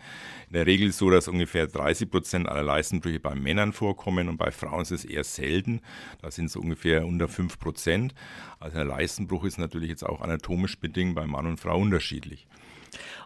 In 0.48 0.54
der 0.54 0.66
Regel 0.66 0.88
ist 0.88 0.94
es 0.94 0.98
so, 0.98 1.10
dass 1.10 1.28
ungefähr 1.28 1.66
30 1.66 2.10
Prozent 2.10 2.48
aller 2.48 2.62
Leistenbrüche 2.62 3.20
bei 3.20 3.34
Männern 3.34 3.72
vorkommen 3.72 4.28
und 4.28 4.36
bei 4.36 4.50
Frauen 4.50 4.82
ist 4.82 4.92
es 4.92 5.04
eher 5.04 5.24
selten. 5.24 5.80
Da 6.20 6.30
sind 6.30 6.46
es 6.46 6.56
ungefähr 6.56 7.06
unter 7.06 7.28
5 7.28 7.58
Prozent. 7.58 8.14
Also 8.60 8.76
der 8.76 8.84
Leistenbruch 8.84 9.44
ist 9.44 9.58
natürlich 9.58 9.88
jetzt 9.88 10.04
auch 10.04 10.20
anatomisch 10.20 10.78
bedingt 10.78 11.14
bei 11.14 11.26
Mann 11.26 11.46
und 11.46 11.58
Frau 11.58 11.78
unterschiedlich. 11.78 12.46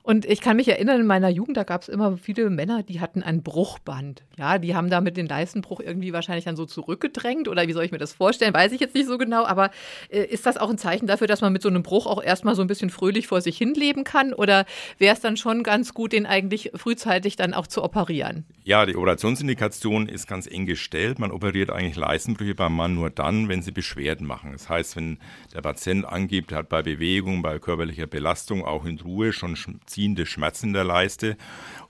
Und 0.06 0.24
ich 0.24 0.40
kann 0.40 0.56
mich 0.56 0.68
erinnern, 0.68 1.00
in 1.00 1.06
meiner 1.08 1.28
Jugend, 1.30 1.56
da 1.56 1.64
gab 1.64 1.82
es 1.82 1.88
immer 1.88 2.16
viele 2.16 2.48
Männer, 2.48 2.84
die 2.84 3.00
hatten 3.00 3.24
ein 3.24 3.42
Bruchband. 3.42 4.22
Ja, 4.38 4.58
die 4.58 4.76
haben 4.76 4.88
damit 4.88 5.16
den 5.16 5.26
Leistenbruch 5.26 5.80
irgendwie 5.80 6.12
wahrscheinlich 6.12 6.44
dann 6.44 6.54
so 6.54 6.64
zurückgedrängt 6.64 7.48
oder 7.48 7.66
wie 7.66 7.72
soll 7.72 7.84
ich 7.84 7.90
mir 7.90 7.98
das 7.98 8.12
vorstellen, 8.12 8.54
weiß 8.54 8.70
ich 8.70 8.78
jetzt 8.78 8.94
nicht 8.94 9.08
so 9.08 9.18
genau. 9.18 9.44
Aber 9.44 9.72
äh, 10.08 10.22
ist 10.22 10.46
das 10.46 10.58
auch 10.58 10.70
ein 10.70 10.78
Zeichen 10.78 11.08
dafür, 11.08 11.26
dass 11.26 11.40
man 11.40 11.52
mit 11.52 11.60
so 11.60 11.68
einem 11.68 11.82
Bruch 11.82 12.06
auch 12.06 12.22
erstmal 12.22 12.54
so 12.54 12.62
ein 12.62 12.68
bisschen 12.68 12.88
fröhlich 12.88 13.26
vor 13.26 13.40
sich 13.40 13.58
hinleben 13.58 14.04
kann? 14.04 14.32
Oder 14.32 14.64
wäre 14.98 15.12
es 15.12 15.20
dann 15.20 15.36
schon 15.36 15.64
ganz 15.64 15.92
gut, 15.92 16.12
den 16.12 16.24
eigentlich 16.24 16.70
frühzeitig 16.76 17.34
dann 17.34 17.52
auch 17.52 17.66
zu 17.66 17.82
operieren? 17.82 18.44
Ja, 18.62 18.86
die 18.86 18.94
Operationsindikation 18.94 20.08
ist 20.08 20.28
ganz 20.28 20.46
eng 20.46 20.66
gestellt. 20.66 21.18
Man 21.18 21.32
operiert 21.32 21.70
eigentlich 21.70 21.96
Leistenbrüche 21.96 22.54
beim 22.54 22.76
Mann 22.76 22.94
nur 22.94 23.10
dann, 23.10 23.48
wenn 23.48 23.60
sie 23.60 23.72
Beschwerden 23.72 24.24
machen. 24.24 24.52
Das 24.52 24.68
heißt, 24.68 24.94
wenn 24.94 25.18
der 25.52 25.62
Patient 25.62 26.04
angibt, 26.04 26.52
er 26.52 26.58
hat 26.58 26.68
bei 26.68 26.82
Bewegung, 26.82 27.42
bei 27.42 27.58
körperlicher 27.58 28.06
Belastung 28.06 28.64
auch 28.64 28.84
in 28.84 29.00
Ruhe 29.00 29.32
schon 29.32 29.56
ziehende 29.96 30.26
Schmerzen 30.26 30.75
der 30.75 30.84
Leiste 30.84 31.38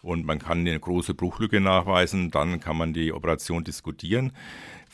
und 0.00 0.24
man 0.24 0.38
kann 0.38 0.60
eine 0.60 0.78
große 0.78 1.14
Bruchlücke 1.14 1.60
nachweisen, 1.60 2.30
dann 2.30 2.60
kann 2.60 2.76
man 2.76 2.92
die 2.92 3.12
Operation 3.12 3.64
diskutieren. 3.64 4.30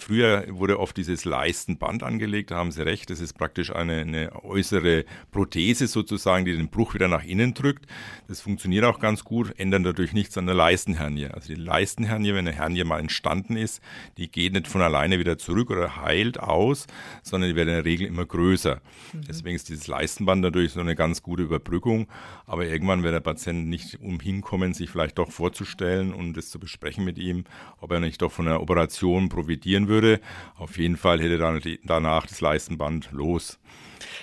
Früher 0.03 0.47
wurde 0.49 0.81
oft 0.81 0.97
dieses 0.97 1.25
Leistenband 1.25 2.03
angelegt, 2.03 2.51
da 2.51 2.57
haben 2.57 2.73
Sie 2.73 2.85
recht, 2.85 3.09
das 3.09 3.21
ist 3.21 3.35
praktisch 3.35 3.73
eine, 3.73 4.01
eine, 4.01 4.45
äußere 4.45 5.05
Prothese 5.31 5.87
sozusagen, 5.87 6.45
die 6.45 6.57
den 6.57 6.71
Bruch 6.71 6.95
wieder 6.95 7.07
nach 7.07 7.23
innen 7.23 7.55
drückt. 7.55 7.87
Das 8.27 8.41
funktioniert 8.41 8.85
auch 8.85 8.99
ganz 8.99 9.23
gut, 9.23 9.57
ändert 9.59 9.87
dadurch 9.87 10.13
nichts 10.13 10.37
an 10.37 10.47
der 10.47 10.57
Leistenhernie. 10.57 11.27
Also 11.27 11.55
die 11.55 11.61
Leistenhernie, 11.61 12.35
wenn 12.35 12.49
eine 12.49 12.53
Hernie 12.53 12.83
mal 12.83 12.99
entstanden 12.99 13.57
ist, 13.57 13.81
die 14.17 14.29
geht 14.29 14.55
nicht 14.55 14.67
von 14.67 14.83
alleine 14.83 15.21
wieder 15.21 15.39
zurück 15.39 15.71
oder 15.71 16.03
heilt 16.03 16.41
aus, 16.41 16.89
sondern 17.23 17.51
die 17.51 17.57
wird 17.57 17.69
in 17.69 17.75
der 17.75 17.85
Regel 17.85 18.09
immer 18.09 18.27
größer. 18.27 18.81
Mhm. 19.13 19.21
Deswegen 19.29 19.55
ist 19.55 19.69
dieses 19.69 19.87
Leistenband 19.87 20.43
natürlich 20.43 20.73
so 20.73 20.81
eine 20.81 20.97
ganz 20.97 21.23
gute 21.23 21.45
Überbrückung, 21.45 22.09
aber 22.45 22.67
irgendwann 22.67 23.05
wird 23.05 23.15
der 23.15 23.21
Patient 23.21 23.69
nicht 23.69 24.01
umhinkommen, 24.01 24.75
sich 24.75 24.91
vielleicht 24.91 25.19
doch 25.19 25.31
vorzustellen 25.31 26.13
und 26.13 26.37
das 26.37 26.51
zu 26.51 26.59
besprechen 26.59 27.05
mit 27.05 27.19
ihm, 27.19 27.45
ob 27.81 27.93
er 27.93 28.01
nicht 28.01 28.21
doch 28.21 28.33
von 28.33 28.49
einer 28.49 28.61
Operation 28.61 29.29
profitieren 29.29 29.87
würde 29.87 29.92
würde. 29.93 30.21
Auf 30.57 30.79
jeden 30.79 30.97
Fall 30.97 31.21
hätte 31.21 31.39
dann 31.39 31.61
danach 31.85 32.27
das 32.27 32.41
Leistenband 32.41 33.11
los. 33.13 33.59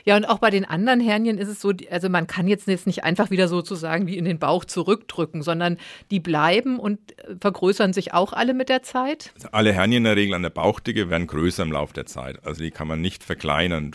Ja, 0.05 0.15
und 0.15 0.25
auch 0.25 0.39
bei 0.39 0.49
den 0.49 0.65
anderen 0.65 0.99
Hernien 0.99 1.37
ist 1.37 1.47
es 1.47 1.61
so, 1.61 1.73
also 1.89 2.09
man 2.09 2.27
kann 2.27 2.47
jetzt 2.47 2.67
nicht 2.67 3.03
einfach 3.03 3.31
wieder 3.31 3.47
sozusagen 3.47 4.07
wie 4.07 4.17
in 4.17 4.25
den 4.25 4.39
Bauch 4.39 4.65
zurückdrücken, 4.65 5.41
sondern 5.41 5.77
die 6.11 6.19
bleiben 6.19 6.79
und 6.79 6.99
äh, 7.19 7.35
vergrößern 7.39 7.93
sich 7.93 8.13
auch 8.13 8.33
alle 8.33 8.53
mit 8.53 8.69
der 8.69 8.83
Zeit? 8.83 9.31
Also 9.35 9.49
alle 9.51 9.73
Hernien 9.73 9.99
in 9.99 10.03
der 10.05 10.15
Regel 10.15 10.35
an 10.35 10.43
der 10.43 10.49
Bauchdicke 10.49 11.09
werden 11.09 11.27
größer 11.27 11.63
im 11.63 11.71
Laufe 11.71 11.93
der 11.93 12.05
Zeit. 12.05 12.45
Also 12.45 12.63
die 12.63 12.71
kann 12.71 12.87
man 12.87 13.01
nicht 13.01 13.23
verkleinern. 13.23 13.91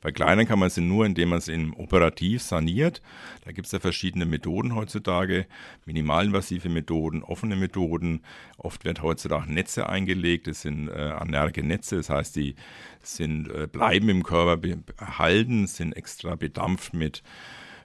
Verkleinern 0.00 0.46
kann 0.46 0.58
man 0.58 0.70
sie 0.70 0.80
nur, 0.80 1.06
indem 1.06 1.30
man 1.30 1.40
sie 1.40 1.72
operativ 1.76 2.42
saniert. 2.42 3.02
Da 3.44 3.52
gibt 3.52 3.66
es 3.66 3.72
ja 3.72 3.80
verschiedene 3.80 4.26
Methoden 4.26 4.74
heutzutage, 4.74 5.46
minimalinvasive 5.86 6.68
Methoden, 6.68 7.22
offene 7.22 7.56
Methoden. 7.56 8.22
Oft 8.58 8.84
wird 8.84 9.02
heutzutage 9.02 9.52
Netze 9.52 9.88
eingelegt, 9.88 10.46
das 10.46 10.62
sind 10.62 10.88
äh, 10.88 11.62
Netze, 11.62 11.96
das 11.96 12.10
heißt, 12.10 12.36
die 12.36 12.54
sind, 13.02 13.48
äh, 13.50 13.66
bleiben 13.66 14.08
im 14.08 14.22
Körper 14.22 14.56
erhalten, 15.20 15.66
sind 15.66 15.92
extra 15.92 16.34
bedampft 16.34 16.94
mit 16.94 17.22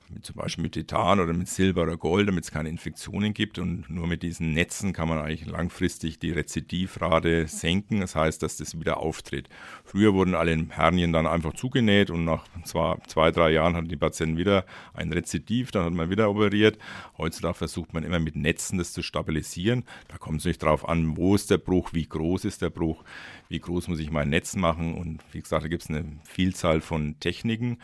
mit 0.10 0.26
zum 0.26 0.36
Beispiel 0.36 0.64
mit 0.64 0.74
Titan 0.74 1.20
oder 1.20 1.34
mit 1.34 1.48
Silber 1.48 1.84
oder 1.84 1.98
Gold, 1.98 2.28
damit 2.28 2.44
es 2.44 2.52
keine 2.52 2.70
Infektionen 2.70 3.34
gibt. 3.34 3.60
Und 3.60 3.90
nur 3.90 4.08
mit 4.08 4.24
diesen 4.24 4.54
Netzen 4.54 4.94
kann 4.94 5.10
man 5.10 5.20
eigentlich 5.20 5.46
langfristig 5.46 6.20
die 6.20 6.32
Rezidivrate 6.32 7.48
senken. 7.48 8.02
Das 8.02 8.16
heißt, 8.16 8.42
dass 8.44 8.58
das 8.58 8.80
wieder 8.80 8.98
auftritt. 8.98 9.50
Früher 9.84 10.14
wurden 10.14 10.36
alle 10.36 10.56
Hernien 10.70 11.12
dann 11.12 11.28
einfach 11.28 11.54
zugenäht 11.54 12.10
und 12.10 12.26
nach 12.26 12.46
zwei, 12.64 12.98
zwei 13.08 13.32
drei 13.32 13.52
Jahren 13.52 13.76
hatten 13.76 13.88
die 13.88 13.96
Patienten 13.96 14.38
wieder 14.38 14.66
ein 14.94 15.12
Rezidiv, 15.12 15.72
dann 15.72 15.86
hat 15.86 15.94
man 15.94 16.10
wieder 16.10 16.30
operiert. 16.30 16.78
Heutzutage 17.18 17.56
versucht 17.56 17.94
man 17.94 18.04
immer 18.04 18.20
mit 18.20 18.36
Netzen 18.36 18.78
das 18.78 18.94
zu 18.94 19.02
stabilisieren. 19.02 19.84
Da 20.08 20.18
kommt 20.18 20.40
es 20.40 20.46
nicht 20.46 20.62
darauf 20.62 20.88
an, 20.88 21.18
wo 21.18 21.36
ist 21.36 21.52
der 21.52 21.58
Bruch, 21.58 21.94
wie 21.94 22.08
groß 22.08 22.46
ist 22.46 22.62
der 22.62 22.70
Bruch, 22.70 23.04
wie 23.50 23.60
groß 23.60 23.88
muss 23.88 24.00
ich 24.00 24.12
mein 24.12 24.30
Netz 24.30 24.56
machen. 24.56 24.96
Und 24.96 25.22
wie 25.32 25.42
gesagt, 25.42 25.64
da 25.64 25.68
gibt 25.68 25.84
es 25.84 25.90
eine 25.90 26.06
Vielzahl 26.24 26.82
von 26.82 27.20
Techniken. 27.20 27.78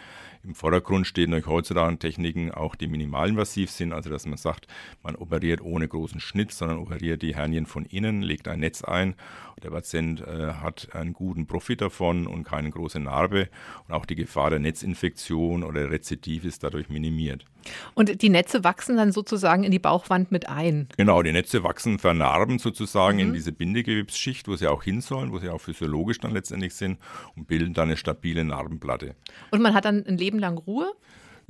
Im 0.43 0.55
Vordergrund 0.55 1.05
stehen 1.05 1.33
euch 1.33 1.45
heutzutage 1.45 1.99
Techniken, 1.99 2.10
auch 2.53 2.75
die 2.75 2.87
minimalinvasiv 2.87 3.71
sind, 3.71 3.93
also 3.93 4.09
dass 4.09 4.25
man 4.25 4.37
sagt, 4.37 4.67
man 5.03 5.15
operiert 5.15 5.61
ohne 5.61 5.87
großen 5.87 6.19
Schnitt, 6.19 6.51
sondern 6.51 6.79
operiert 6.79 7.21
die 7.21 7.35
Hernien 7.35 7.65
von 7.65 7.85
innen, 7.85 8.21
legt 8.21 8.47
ein 8.47 8.59
Netz 8.59 8.83
ein 8.83 9.15
und 9.55 9.63
der 9.63 9.69
Patient 9.69 10.21
äh, 10.21 10.53
hat 10.53 10.89
einen 10.93 11.13
guten 11.13 11.47
Profit 11.47 11.81
davon 11.81 12.27
und 12.27 12.43
keine 12.43 12.69
große 12.69 12.99
Narbe 12.99 13.49
und 13.87 13.93
auch 13.93 14.05
die 14.05 14.15
Gefahr 14.15 14.49
der 14.49 14.59
Netzinfektion 14.59 15.63
oder 15.63 15.89
Rezidiv 15.91 16.45
ist 16.45 16.63
dadurch 16.63 16.89
minimiert. 16.89 17.45
Und 17.93 18.21
die 18.21 18.29
Netze 18.29 18.63
wachsen 18.63 18.97
dann 18.97 19.11
sozusagen 19.11 19.63
in 19.63 19.71
die 19.71 19.79
Bauchwand 19.79 20.31
mit 20.31 20.49
ein. 20.49 20.87
Genau, 20.97 21.21
die 21.21 21.31
Netze 21.31 21.63
wachsen 21.63 21.99
vernarben 21.99 22.59
sozusagen 22.59 23.17
mhm. 23.17 23.23
in 23.25 23.33
diese 23.33 23.51
Bindegewebsschicht, 23.51 24.47
wo 24.47 24.55
sie 24.55 24.67
auch 24.67 24.83
hin 24.83 25.01
sollen, 25.01 25.31
wo 25.31 25.39
sie 25.39 25.49
auch 25.49 25.61
physiologisch 25.61 26.19
dann 26.19 26.31
letztendlich 26.31 26.73
sind 26.73 26.99
und 27.35 27.47
bilden 27.47 27.73
dann 27.73 27.89
eine 27.89 27.97
stabile 27.97 28.43
Narbenplatte. 28.43 29.15
Und 29.51 29.61
man 29.61 29.73
hat 29.73 29.85
dann 29.85 30.05
ein 30.05 30.17
Leben 30.17 30.39
lang 30.39 30.57
Ruhe? 30.57 30.91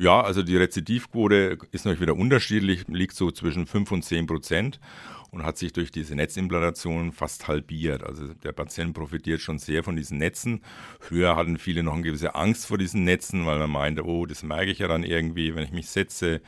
Ja, 0.02 0.22
also 0.22 0.42
die 0.42 0.58
Rezidivquote 0.58 1.60
ist 1.72 1.86
natürlich 1.86 2.02
wieder 2.02 2.16
unterschiedlich, 2.16 2.88
liegt 2.88 3.14
so 3.16 3.30
zwischen 3.30 3.68
5 3.68 3.92
und 3.92 4.04
10 4.04 4.26
Prozent 4.26 4.80
und 5.30 5.44
hat 5.44 5.60
sich 5.60 5.74
durch 5.74 5.92
diese 5.92 6.16
Netzimplantation 6.16 7.12
fast 7.12 7.48
halbiert. 7.48 8.04
Also 8.04 8.34
der 8.34 8.52
Patient 8.52 8.96
profitiert 8.96 9.42
schon 9.42 9.60
sehr 9.60 9.84
von 9.84 9.96
diesen 9.96 10.18
Netzen. 10.18 10.64
Früher 11.00 11.36
hatten 11.36 11.60
viele 11.60 11.84
noch 11.84 11.94
eine 11.94 12.02
gewisse 12.02 12.34
Angst 12.34 12.66
vor 12.66 12.80
diesen 12.80 13.04
Netzen, 13.04 13.46
weil 13.46 13.60
man 13.60 13.70
meinte, 13.70 14.04
oh, 14.04 14.26
das 14.26 14.42
merke 14.42 14.72
ich 14.72 14.80
ja 14.80 14.88
dann 14.88 15.04
irgendwie, 15.04 15.54
wenn 15.54 15.66
ich 15.66 15.72
mich 15.72 15.88
setze 15.88 16.42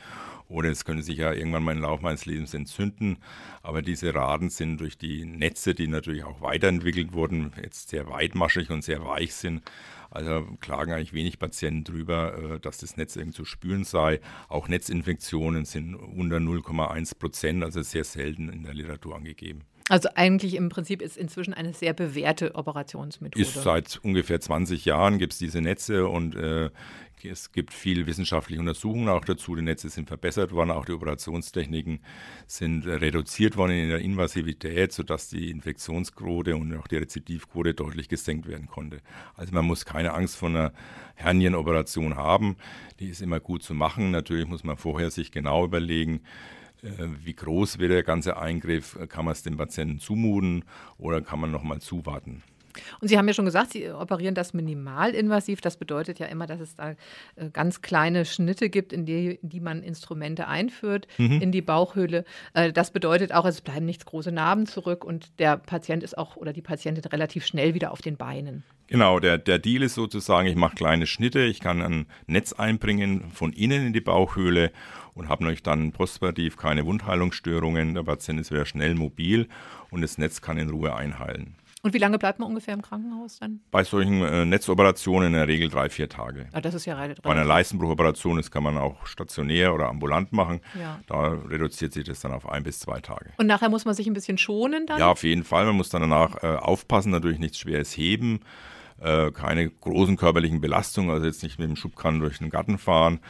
Oder 0.54 0.70
es 0.70 0.84
könnte 0.84 1.02
sich 1.02 1.18
ja 1.18 1.32
irgendwann 1.32 1.64
mal 1.64 1.72
im 1.72 1.82
Laufe 1.82 2.04
meines 2.04 2.26
Lebens 2.26 2.54
entzünden. 2.54 3.18
Aber 3.62 3.82
diese 3.82 4.14
Raden 4.14 4.50
sind 4.50 4.80
durch 4.80 4.96
die 4.96 5.24
Netze, 5.24 5.74
die 5.74 5.88
natürlich 5.88 6.22
auch 6.22 6.40
weiterentwickelt 6.40 7.12
wurden, 7.12 7.52
jetzt 7.60 7.88
sehr 7.88 8.08
weitmaschig 8.08 8.70
und 8.70 8.84
sehr 8.84 9.04
weich 9.04 9.34
sind. 9.34 9.62
Also 10.10 10.46
klagen 10.60 10.92
eigentlich 10.92 11.12
wenig 11.12 11.40
Patienten 11.40 11.82
drüber, 11.82 12.38
äh, 12.38 12.60
dass 12.60 12.78
das 12.78 12.96
Netz 12.96 13.16
irgendwie 13.16 13.34
zu 13.34 13.44
spüren 13.44 13.82
sei. 13.82 14.20
Auch 14.48 14.68
Netzinfektionen 14.68 15.64
sind 15.64 15.96
unter 15.96 16.36
0,1 16.36 17.18
Prozent, 17.18 17.64
also 17.64 17.82
sehr 17.82 18.04
selten 18.04 18.48
in 18.48 18.62
der 18.62 18.74
Literatur 18.74 19.16
angegeben. 19.16 19.62
Also 19.90 20.08
eigentlich 20.14 20.54
im 20.54 20.70
Prinzip 20.70 21.02
ist 21.02 21.16
inzwischen 21.16 21.52
eine 21.52 21.74
sehr 21.74 21.92
bewährte 21.92 22.54
Operationsmethode. 22.54 23.42
Ist 23.42 23.62
seit 23.62 24.00
ungefähr 24.02 24.40
20 24.40 24.86
Jahren 24.86 25.18
gibt 25.18 25.34
es 25.34 25.38
diese 25.38 25.60
Netze 25.60 26.08
und 26.08 26.34
äh, 26.36 26.70
es 27.22 27.52
gibt 27.52 27.72
viel 27.72 28.06
wissenschaftliche 28.06 28.60
Untersuchungen 28.60 29.08
auch 29.08 29.24
dazu. 29.24 29.54
Die 29.56 29.62
Netze 29.62 29.88
sind 29.88 30.08
verbessert 30.08 30.52
worden, 30.52 30.70
auch 30.70 30.84
die 30.84 30.92
Operationstechniken 30.92 32.00
sind 32.46 32.86
reduziert 32.86 33.56
worden 33.56 33.72
in 33.72 33.88
der 33.88 34.00
Invasivität, 34.00 34.92
sodass 34.92 35.28
die 35.28 35.50
Infektionsquote 35.50 36.56
und 36.56 36.74
auch 36.76 36.86
die 36.86 36.96
Rezidivquote 36.96 37.74
deutlich 37.74 38.08
gesenkt 38.08 38.46
werden 38.46 38.66
konnte. 38.66 39.00
Also 39.36 39.52
man 39.52 39.64
muss 39.64 39.84
keine 39.84 40.12
Angst 40.14 40.36
vor 40.36 40.48
einer 40.48 40.72
Hernienoperation 41.14 42.16
haben. 42.16 42.56
Die 43.00 43.08
ist 43.08 43.22
immer 43.22 43.40
gut 43.40 43.62
zu 43.62 43.74
machen. 43.74 44.10
Natürlich 44.10 44.46
muss 44.46 44.64
man 44.64 44.76
vorher 44.76 45.10
sich 45.10 45.30
genau 45.30 45.64
überlegen, 45.64 46.20
wie 47.24 47.34
groß 47.34 47.78
wird 47.78 47.92
der 47.92 48.02
ganze 48.02 48.36
Eingriff, 48.36 48.98
kann 49.08 49.24
man 49.24 49.32
es 49.32 49.42
dem 49.42 49.56
Patienten 49.56 49.98
zumuten 49.98 50.64
oder 50.98 51.20
kann 51.20 51.40
man 51.40 51.50
nochmal 51.50 51.80
zuwarten. 51.80 52.42
Und 53.00 53.08
Sie 53.08 53.18
haben 53.18 53.26
ja 53.28 53.34
schon 53.34 53.44
gesagt, 53.44 53.72
Sie 53.72 53.90
operieren 53.90 54.34
das 54.34 54.54
minimalinvasiv. 54.54 55.60
Das 55.60 55.76
bedeutet 55.76 56.18
ja 56.18 56.26
immer, 56.26 56.46
dass 56.46 56.60
es 56.60 56.76
da 56.76 56.90
äh, 57.36 57.50
ganz 57.52 57.82
kleine 57.82 58.24
Schnitte 58.24 58.70
gibt, 58.70 58.92
in 58.92 59.06
die, 59.06 59.38
in 59.42 59.48
die 59.48 59.60
man 59.60 59.82
Instrumente 59.82 60.48
einführt 60.48 61.06
mhm. 61.18 61.40
in 61.40 61.52
die 61.52 61.62
Bauchhöhle. 61.62 62.24
Äh, 62.52 62.72
das 62.72 62.90
bedeutet 62.90 63.32
auch, 63.32 63.44
es 63.44 63.60
bleiben 63.60 63.86
nichts 63.86 64.04
große 64.04 64.32
Narben 64.32 64.66
zurück 64.66 65.04
und 65.04 65.38
der 65.38 65.56
Patient 65.56 66.02
ist 66.02 66.18
auch 66.18 66.36
oder 66.36 66.52
die 66.52 66.62
Patientin 66.62 67.04
relativ 67.04 67.46
schnell 67.46 67.74
wieder 67.74 67.92
auf 67.92 68.02
den 68.02 68.16
Beinen. 68.16 68.64
Genau, 68.86 69.18
der, 69.18 69.38
der 69.38 69.58
Deal 69.58 69.82
ist 69.82 69.94
sozusagen, 69.94 70.46
ich 70.46 70.56
mache 70.56 70.74
kleine 70.74 71.06
Schnitte, 71.06 71.40
ich 71.40 71.60
kann 71.60 71.80
ein 71.80 72.06
Netz 72.26 72.52
einbringen 72.52 73.30
von 73.32 73.52
innen 73.52 73.86
in 73.86 73.92
die 73.94 74.02
Bauchhöhle 74.02 74.72
und 75.14 75.28
habe 75.28 75.44
natürlich 75.44 75.62
dann 75.62 75.92
postoperativ 75.92 76.56
keine 76.56 76.86
Wundheilungsstörungen. 76.86 77.94
Der 77.94 78.02
Patient 78.02 78.40
ist 78.40 78.50
wieder 78.50 78.66
schnell 78.66 78.94
mobil 78.94 79.48
und 79.90 80.02
das 80.02 80.18
Netz 80.18 80.40
kann 80.40 80.58
in 80.58 80.70
Ruhe 80.70 80.94
einheilen. 80.94 81.56
Und 81.84 81.92
wie 81.92 81.98
lange 81.98 82.18
bleibt 82.18 82.38
man 82.38 82.48
ungefähr 82.48 82.72
im 82.72 82.80
Krankenhaus 82.80 83.40
dann? 83.40 83.60
Bei 83.70 83.84
solchen 83.84 84.22
äh, 84.22 84.46
Netzoperationen 84.46 85.26
in 85.26 85.32
der 85.34 85.46
Regel 85.46 85.68
drei, 85.68 85.90
vier 85.90 86.08
Tage. 86.08 86.46
Ah, 86.52 86.62
das 86.62 86.72
ist 86.72 86.86
ja 86.86 86.94
relativ. 86.98 87.22
Bei 87.22 87.32
einer 87.32 87.44
Leistenbruchoperation, 87.44 88.38
das 88.38 88.50
kann 88.50 88.62
man 88.62 88.78
auch 88.78 89.04
stationär 89.06 89.74
oder 89.74 89.90
ambulant 89.90 90.32
machen. 90.32 90.62
Ja. 90.80 90.98
Da 91.06 91.36
reduziert 91.46 91.92
sich 91.92 92.04
das 92.04 92.20
dann 92.20 92.32
auf 92.32 92.48
ein 92.48 92.62
bis 92.62 92.78
zwei 92.78 93.00
Tage. 93.00 93.34
Und 93.36 93.48
nachher 93.48 93.68
muss 93.68 93.84
man 93.84 93.94
sich 93.94 94.06
ein 94.06 94.14
bisschen 94.14 94.38
schonen 94.38 94.86
dann? 94.86 94.98
Ja, 94.98 95.10
auf 95.10 95.24
jeden 95.24 95.44
Fall. 95.44 95.66
Man 95.66 95.76
muss 95.76 95.90
dann 95.90 96.00
danach 96.00 96.42
äh, 96.42 96.56
aufpassen, 96.56 97.10
natürlich 97.10 97.38
nichts 97.38 97.58
Schweres 97.58 97.94
heben. 97.94 98.40
Äh, 99.00 99.32
keine 99.32 99.68
großen 99.68 100.16
körperlichen 100.16 100.60
Belastungen, 100.60 101.10
also 101.10 101.26
jetzt 101.26 101.42
nicht 101.42 101.58
mit 101.58 101.68
dem 101.68 101.76
Schubkran 101.76 102.20
durch 102.20 102.38
den 102.38 102.50
Garten 102.50 102.78
fahren 102.78 103.20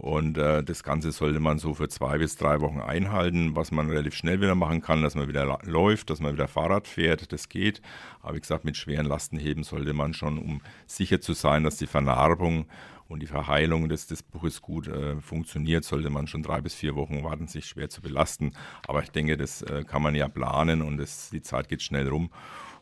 und 0.00 0.38
äh, 0.38 0.64
das 0.64 0.82
Ganze 0.82 1.12
sollte 1.12 1.40
man 1.40 1.58
so 1.58 1.74
für 1.74 1.88
zwei 1.88 2.16
bis 2.16 2.38
drei 2.38 2.62
Wochen 2.62 2.80
einhalten, 2.80 3.54
was 3.54 3.70
man 3.70 3.90
relativ 3.90 4.14
schnell 4.14 4.40
wieder 4.40 4.54
machen 4.54 4.80
kann, 4.80 5.02
dass 5.02 5.14
man 5.14 5.28
wieder 5.28 5.58
läuft, 5.64 6.08
dass 6.08 6.20
man 6.20 6.32
wieder 6.32 6.48
Fahrrad 6.48 6.88
fährt, 6.88 7.32
das 7.32 7.50
geht. 7.50 7.82
Aber 8.22 8.34
wie 8.34 8.40
gesagt, 8.40 8.64
mit 8.64 8.78
schweren 8.78 9.04
Lastenheben 9.04 9.62
sollte 9.62 9.92
man 9.92 10.14
schon, 10.14 10.38
um 10.38 10.62
sicher 10.86 11.20
zu 11.20 11.34
sein, 11.34 11.64
dass 11.64 11.76
die 11.76 11.86
Vernarbung 11.86 12.64
und 13.08 13.20
die 13.20 13.26
Verheilung 13.26 13.90
des, 13.90 14.06
des 14.06 14.22
Buches 14.22 14.62
gut 14.62 14.88
äh, 14.88 15.20
funktioniert, 15.20 15.84
sollte 15.84 16.08
man 16.08 16.26
schon 16.28 16.42
drei 16.42 16.62
bis 16.62 16.74
vier 16.74 16.96
Wochen 16.96 17.22
warten, 17.22 17.46
sich 17.46 17.66
schwer 17.66 17.90
zu 17.90 18.00
belasten. 18.00 18.52
Aber 18.88 19.02
ich 19.02 19.10
denke, 19.10 19.36
das 19.36 19.60
äh, 19.60 19.84
kann 19.84 20.00
man 20.00 20.14
ja 20.14 20.28
planen 20.28 20.80
und 20.80 20.96
das, 20.96 21.28
die 21.28 21.42
Zeit 21.42 21.68
geht 21.68 21.82
schnell 21.82 22.08
rum. 22.08 22.30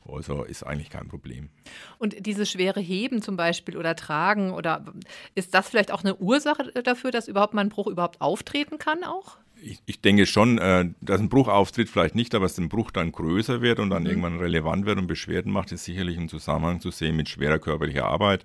Also 0.08 0.42
ist 0.44 0.62
eigentlich 0.64 0.90
kein 0.90 1.08
Problem. 1.08 1.50
Und 1.98 2.26
dieses 2.26 2.50
schwere 2.50 2.80
Heben 2.80 3.22
zum 3.22 3.36
Beispiel 3.36 3.76
oder 3.76 3.94
Tragen 3.94 4.52
oder 4.52 4.84
ist 5.34 5.54
das 5.54 5.68
vielleicht 5.68 5.92
auch 5.92 6.02
eine 6.02 6.16
Ursache 6.16 6.72
dafür, 6.82 7.10
dass 7.10 7.28
überhaupt 7.28 7.54
mal 7.54 7.62
ein 7.62 7.68
Bruch 7.68 7.86
überhaupt 7.86 8.20
auftreten 8.20 8.78
kann 8.78 9.04
auch? 9.04 9.38
Ich, 9.62 9.80
ich, 9.86 10.00
denke 10.00 10.26
schon, 10.26 10.58
äh, 10.58 10.88
dass 11.00 11.20
ein 11.20 11.28
Bruch 11.28 11.48
auftritt, 11.48 11.88
vielleicht 11.88 12.14
nicht, 12.14 12.34
aber 12.34 12.44
dass 12.44 12.58
ein 12.58 12.68
Bruch 12.68 12.90
dann 12.90 13.12
größer 13.12 13.60
wird 13.60 13.80
und 13.80 13.90
dann 13.90 14.04
mhm. 14.04 14.08
irgendwann 14.08 14.38
relevant 14.38 14.86
wird 14.86 14.98
und 14.98 15.06
Beschwerden 15.06 15.52
macht, 15.52 15.72
ist 15.72 15.84
sicherlich 15.84 16.16
im 16.16 16.28
Zusammenhang 16.28 16.80
zu 16.80 16.90
sehen 16.90 17.16
mit 17.16 17.28
schwerer 17.28 17.58
körperlicher 17.58 18.04
Arbeit 18.04 18.44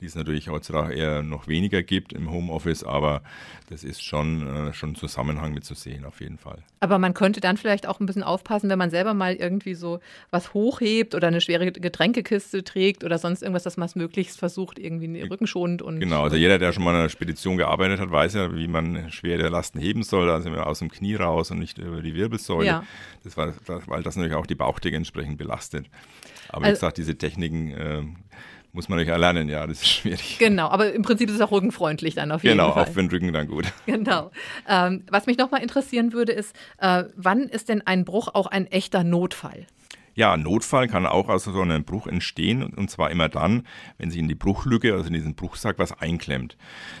die 0.00 0.06
es 0.06 0.14
natürlich 0.14 0.48
heutzutage 0.48 0.94
eher 0.94 1.22
noch 1.22 1.46
weniger 1.46 1.82
gibt 1.82 2.12
im 2.12 2.30
Homeoffice, 2.30 2.84
aber 2.84 3.22
das 3.68 3.84
ist 3.84 4.02
schon, 4.02 4.46
äh, 4.46 4.72
schon 4.72 4.94
Zusammenhang 4.94 5.52
mit 5.52 5.64
zu 5.64 5.74
sehen, 5.74 6.04
auf 6.04 6.20
jeden 6.20 6.38
Fall. 6.38 6.58
Aber 6.80 6.98
man 6.98 7.14
könnte 7.14 7.40
dann 7.40 7.56
vielleicht 7.56 7.86
auch 7.86 8.00
ein 8.00 8.06
bisschen 8.06 8.22
aufpassen, 8.22 8.70
wenn 8.70 8.78
man 8.78 8.90
selber 8.90 9.14
mal 9.14 9.34
irgendwie 9.34 9.74
so 9.74 10.00
was 10.30 10.54
hochhebt 10.54 11.14
oder 11.14 11.28
eine 11.28 11.40
schwere 11.40 11.70
Getränkekiste 11.70 12.64
trägt 12.64 13.04
oder 13.04 13.18
sonst 13.18 13.42
irgendwas, 13.42 13.62
dass 13.62 13.76
man 13.76 13.86
es 13.86 13.94
möglichst 13.94 14.38
versucht, 14.38 14.78
irgendwie 14.78 15.20
rückenschonend 15.20 15.82
und. 15.82 16.00
Genau, 16.00 16.22
also 16.22 16.36
jeder, 16.36 16.58
der 16.58 16.72
schon 16.72 16.82
mal 16.82 16.92
in 16.92 17.00
einer 17.00 17.08
Spedition 17.08 17.58
gearbeitet 17.58 18.00
hat, 18.00 18.10
weiß 18.10 18.34
ja, 18.34 18.54
wie 18.54 18.68
man 18.68 19.10
schwere 19.10 19.48
Lasten 19.48 19.78
heben 19.78 20.02
soll, 20.02 20.30
also 20.30 20.49
aus 20.54 20.80
dem 20.80 20.90
Knie 20.90 21.14
raus 21.14 21.50
und 21.50 21.58
nicht 21.58 21.78
über 21.78 22.02
die 22.02 22.14
Wirbelsäule. 22.14 22.66
Ja. 22.66 22.84
Das 23.24 23.36
war, 23.36 23.54
weil 23.66 24.02
das 24.02 24.16
natürlich 24.16 24.36
auch 24.36 24.46
die 24.46 24.54
Bauchdecke 24.54 24.96
entsprechend 24.96 25.38
belastet. 25.38 25.86
Aber 26.48 26.64
also, 26.64 26.68
wie 26.68 26.74
gesagt, 26.74 26.98
diese 26.98 27.16
Techniken 27.16 27.70
äh, 27.70 28.02
muss 28.72 28.88
man 28.88 28.98
nicht 28.98 29.08
erlernen, 29.08 29.48
ja, 29.48 29.66
das 29.66 29.82
ist 29.82 29.88
schwierig. 29.88 30.38
Genau, 30.38 30.68
aber 30.68 30.92
im 30.92 31.02
Prinzip 31.02 31.28
ist 31.28 31.36
es 31.36 31.40
auch 31.40 31.50
rückenfreundlich 31.50 32.14
dann 32.14 32.30
auf 32.30 32.44
jeden 32.44 32.58
genau, 32.58 32.72
Fall. 32.72 32.84
Genau, 32.84 32.90
auch 32.90 32.94
den 32.94 33.10
Rücken 33.10 33.32
dann 33.32 33.46
gut. 33.46 33.66
Genau. 33.86 34.30
Ähm, 34.68 35.04
was 35.10 35.26
mich 35.26 35.38
nochmal 35.38 35.62
interessieren 35.62 36.12
würde, 36.12 36.32
ist, 36.32 36.54
äh, 36.78 37.04
wann 37.16 37.42
ist 37.42 37.68
denn 37.68 37.86
ein 37.86 38.04
Bruch 38.04 38.28
auch 38.32 38.46
ein 38.46 38.66
echter 38.66 39.02
Notfall? 39.04 39.66
Ja, 40.14 40.36
Notfall 40.36 40.88
kann 40.88 41.06
auch 41.06 41.28
aus 41.28 41.44
so 41.44 41.60
einem 41.60 41.84
Bruch 41.84 42.06
entstehen 42.06 42.62
und 42.62 42.90
zwar 42.90 43.10
immer 43.10 43.28
dann, 43.28 43.66
wenn 43.98 44.10
sich 44.10 44.20
in 44.20 44.28
die 44.28 44.34
Bruchlücke, 44.34 44.92
also 44.92 45.06
in 45.06 45.14
diesen 45.14 45.34
Bruchsack, 45.34 45.78
was 45.78 45.92
einklemmt. 45.92 46.56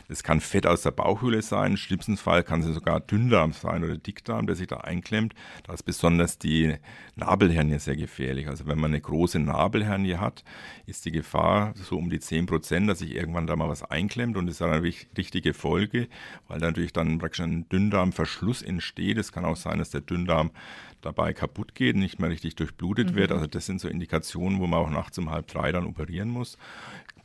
Das 0.08 0.22
kann 0.22 0.40
Fett 0.40 0.66
aus 0.66 0.82
der 0.82 0.92
Bauchhöhle 0.92 1.42
sein, 1.42 1.72
im 1.72 1.76
schlimmsten 1.76 2.16
Fall 2.16 2.44
kann 2.44 2.60
es 2.60 2.66
sogar 2.66 3.00
Dünndarm 3.00 3.52
sein 3.52 3.82
oder 3.82 3.96
Dickdarm, 3.96 4.46
der 4.46 4.54
sich 4.54 4.68
da 4.68 4.78
einklemmt. 4.78 5.34
Da 5.64 5.74
ist 5.74 5.82
besonders 5.82 6.38
die 6.38 6.76
Nabelhernie 7.16 7.78
sehr 7.78 7.96
gefährlich. 7.96 8.48
Also 8.48 8.66
wenn 8.66 8.78
man 8.78 8.92
eine 8.92 9.00
große 9.00 9.40
Nabelhernie 9.40 10.16
hat, 10.16 10.44
ist 10.86 11.04
die 11.04 11.12
Gefahr 11.12 11.74
so 11.74 11.96
um 11.96 12.10
die 12.10 12.20
10 12.20 12.46
Prozent, 12.46 12.88
dass 12.88 13.00
sich 13.00 13.14
irgendwann 13.14 13.46
da 13.46 13.56
mal 13.56 13.68
was 13.68 13.82
einklemmt 13.82 14.36
und 14.36 14.46
das 14.46 14.56
ist 14.56 14.62
eine 14.62 14.82
richtige 14.82 15.52
Folge, 15.52 16.08
weil 16.46 16.60
natürlich 16.60 16.92
dann 16.92 17.18
praktisch 17.18 17.40
ein 17.40 17.68
Dünndarmverschluss 17.68 18.62
entsteht. 18.62 19.18
Es 19.18 19.32
kann 19.32 19.44
auch 19.44 19.56
sein, 19.56 19.78
dass 19.78 19.90
der 19.90 20.00
Dünndarm 20.00 20.52
dabei 21.00 21.32
kaputt 21.32 21.74
geht, 21.74 21.96
nicht 21.96 22.18
mehr 22.18 22.30
richtig 22.30 22.56
durchblutet 22.56 22.99
mhm. 23.08 23.14
wird. 23.14 23.32
Also 23.32 23.46
das 23.46 23.66
sind 23.66 23.80
so 23.80 23.88
Indikationen, 23.88 24.60
wo 24.60 24.66
man 24.66 24.80
auch 24.80 24.90
nachts 24.90 25.18
um 25.18 25.30
halb 25.30 25.46
drei 25.48 25.72
dann 25.72 25.86
operieren 25.86 26.28
muss 26.28 26.58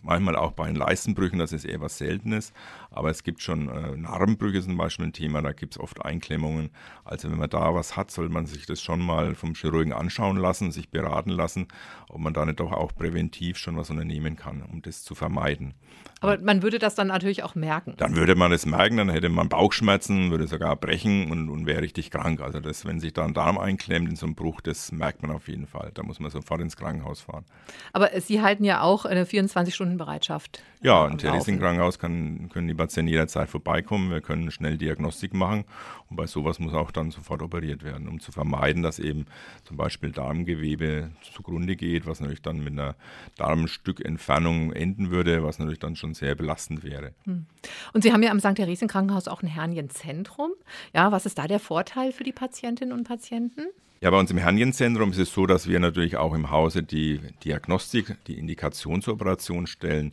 manchmal 0.06 0.36
auch 0.36 0.52
bei 0.52 0.68
den 0.68 0.76
Leistenbrüchen, 0.76 1.40
das 1.40 1.52
ist 1.52 1.66
eher 1.66 1.82
was 1.82 1.98
Seltenes, 1.98 2.54
aber 2.92 3.10
es 3.10 3.24
gibt 3.24 3.42
schon 3.42 3.68
äh, 3.68 3.98
Narbenbrüche 3.98 4.62
zum 4.62 4.78
Beispiel 4.78 5.08
ein 5.08 5.14
Thema, 5.14 5.42
da 5.42 5.52
gibt 5.52 5.76
es 5.76 5.80
oft 5.80 6.06
Einklemmungen. 6.06 6.70
Also 7.04 7.30
wenn 7.30 7.38
man 7.38 7.50
da 7.50 7.74
was 7.74 7.98
hat, 7.98 8.12
soll 8.12 8.30
man 8.30 8.46
sich 8.46 8.66
das 8.66 8.82
schon 8.82 9.02
mal 9.02 9.36
vom 9.36 9.54
Chirurgen 9.54 9.94
anschauen 9.94 10.38
lassen, 10.38 10.72
sich 10.72 10.90
beraten 10.90 11.32
lassen, 11.32 11.68
ob 12.10 12.20
man 12.20 12.34
da 12.34 12.46
nicht 12.46 12.60
doch 12.60 12.72
auch 12.72 12.94
präventiv 12.96 13.58
schon 13.58 13.78
was 13.78 13.90
unternehmen 13.90 14.36
kann, 14.36 14.62
um 14.62 14.82
das 14.82 15.04
zu 15.04 15.16
vermeiden. 15.16 15.74
Aber 16.22 16.40
man 16.40 16.64
würde 16.64 16.80
das 16.80 16.96
dann 16.96 17.08
natürlich 17.08 17.44
auch 17.44 17.56
merken. 17.56 17.94
Dann 17.98 18.16
würde 18.16 18.36
man 18.36 18.50
das 18.50 18.66
merken, 18.66 18.98
dann 18.98 19.10
hätte 19.10 19.30
man 19.30 19.50
Bauchschmerzen, 19.50 20.32
würde 20.32 20.48
sogar 20.48 20.76
brechen 20.76 21.30
und, 21.30 21.50
und 21.50 21.66
wäre 21.66 21.82
richtig 21.82 22.10
krank. 22.10 22.42
Also 22.42 22.60
das, 22.60 22.86
wenn 22.86 23.00
sich 23.00 23.14
da 23.14 23.26
ein 23.26 23.34
Darm 23.34 23.58
einklemmt 23.58 24.10
in 24.10 24.16
so 24.16 24.26
einem 24.26 24.36
Bruch, 24.36 24.62
das 24.62 24.92
merkt 24.92 25.22
man 25.22 25.32
auf 25.32 25.48
jeden 25.48 25.68
Fall. 25.68 25.92
Da 25.94 26.04
muss 26.04 26.20
man 26.20 26.32
sofort 26.32 26.62
ins 26.62 26.78
Krankenhaus 26.78 27.22
fahren. 27.22 27.46
Aber 27.94 28.10
Sie 28.22 28.42
halten 28.42 28.64
ja 28.64 28.82
auch 28.82 29.06
eine 29.06 29.26
24 29.26 29.76
Stunden 29.76 29.95
Bereitschaft. 29.98 30.62
Ja, 30.82 31.08
im 31.08 31.18
Theresienkrankenhaus 31.18 32.00
können 32.00 32.50
die 32.68 32.74
Patienten 32.74 33.10
jederzeit 33.10 33.50
vorbeikommen. 33.50 34.12
Wir 34.12 34.22
können 34.22 34.52
schnell 34.52 34.78
Diagnostik 34.78 35.34
machen. 35.34 35.66
Und 36.10 36.18
bei 36.18 36.28
sowas 36.28 36.60
muss 36.60 36.74
auch 36.74 36.92
dann 36.92 37.12
sofort 37.12 37.42
operiert 37.42 37.84
werden, 37.84 38.08
um 38.08 38.20
zu 38.20 38.32
vermeiden, 38.32 38.84
dass 38.84 39.00
eben 39.00 39.26
zum 39.64 39.78
Beispiel 39.78 40.12
Darmgewebe 40.12 41.12
zugrunde 41.34 41.76
geht, 41.76 42.06
was 42.06 42.20
natürlich 42.20 42.42
dann 42.42 42.64
mit 42.64 42.74
einer 42.74 42.96
Darmstückentfernung 43.38 44.74
enden 44.74 45.10
würde, 45.10 45.44
was 45.44 45.60
natürlich 45.60 45.80
dann 45.80 45.96
schon 45.96 46.14
sehr 46.14 46.36
belastend 46.36 46.84
wäre. 46.84 47.14
Hm. 47.24 47.46
Und 47.94 48.04
Sie 48.04 48.14
haben 48.14 48.22
ja 48.22 48.32
am 48.32 48.40
St. 48.40 48.56
Theresien 48.56 48.88
Krankenhaus 48.88 49.28
auch 49.28 49.42
ein 49.42 49.48
Hernienzentrum. 49.48 50.52
Ja, 50.94 51.12
was 51.12 51.26
ist 51.26 51.38
da 51.38 51.48
der 51.48 51.60
Vorteil 51.60 52.12
für 52.12 52.24
die 52.24 52.34
Patientinnen 52.34 52.98
und 52.98 53.08
Patienten? 53.08 53.66
Ja, 54.02 54.12
bei 54.12 54.20
uns 54.20 54.30
im 54.30 54.38
Hernienzentrum 54.38 55.12
ist 55.12 55.20
es 55.20 55.34
so, 55.34 55.46
dass 55.46 55.70
wir 55.70 55.80
natürlich 55.80 56.18
auch 56.18 56.34
im 56.34 56.52
Hause 56.52 56.84
die 56.84 57.22
Diagnostik, 57.46 58.18
die 58.28 58.38
Indikation 58.38 59.02
zur 59.02 59.14
Operation 59.14 59.68
stellen. 59.68 60.12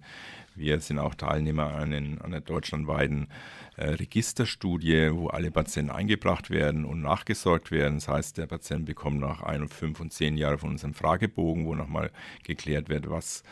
Wir 0.55 0.79
sind 0.79 1.01
auch 1.01 1.17
Teilnehmer 1.17 1.75
an, 1.75 1.91
den, 1.91 2.21
an 2.21 2.31
der 2.31 2.43
deutschlandweiten 2.43 3.27
äh, 3.77 3.89
Registerstudie, 3.89 5.11
wo 5.13 5.29
alle 5.29 5.51
Patienten 5.51 5.91
eingebracht 5.91 6.49
werden 6.49 6.85
und 6.85 7.03
nachgesorgt 7.03 7.73
werden. 7.73 7.97
Das 7.97 8.07
heißt, 8.07 8.39
der 8.39 8.47
Patient 8.47 8.85
bekommt 8.87 9.19
nach 9.19 9.43
ein 9.43 9.67
fünf 9.69 9.99
und 9.99 10.13
zehn 10.13 10.37
Jahren 10.37 10.59
von 10.59 10.71
unserem 10.71 10.95
Fragebogen, 10.95 11.67
wo 11.67 11.75
nochmal 11.75 12.13
geklärt 12.45 12.89
wird, 12.89 13.11
was 13.11 13.43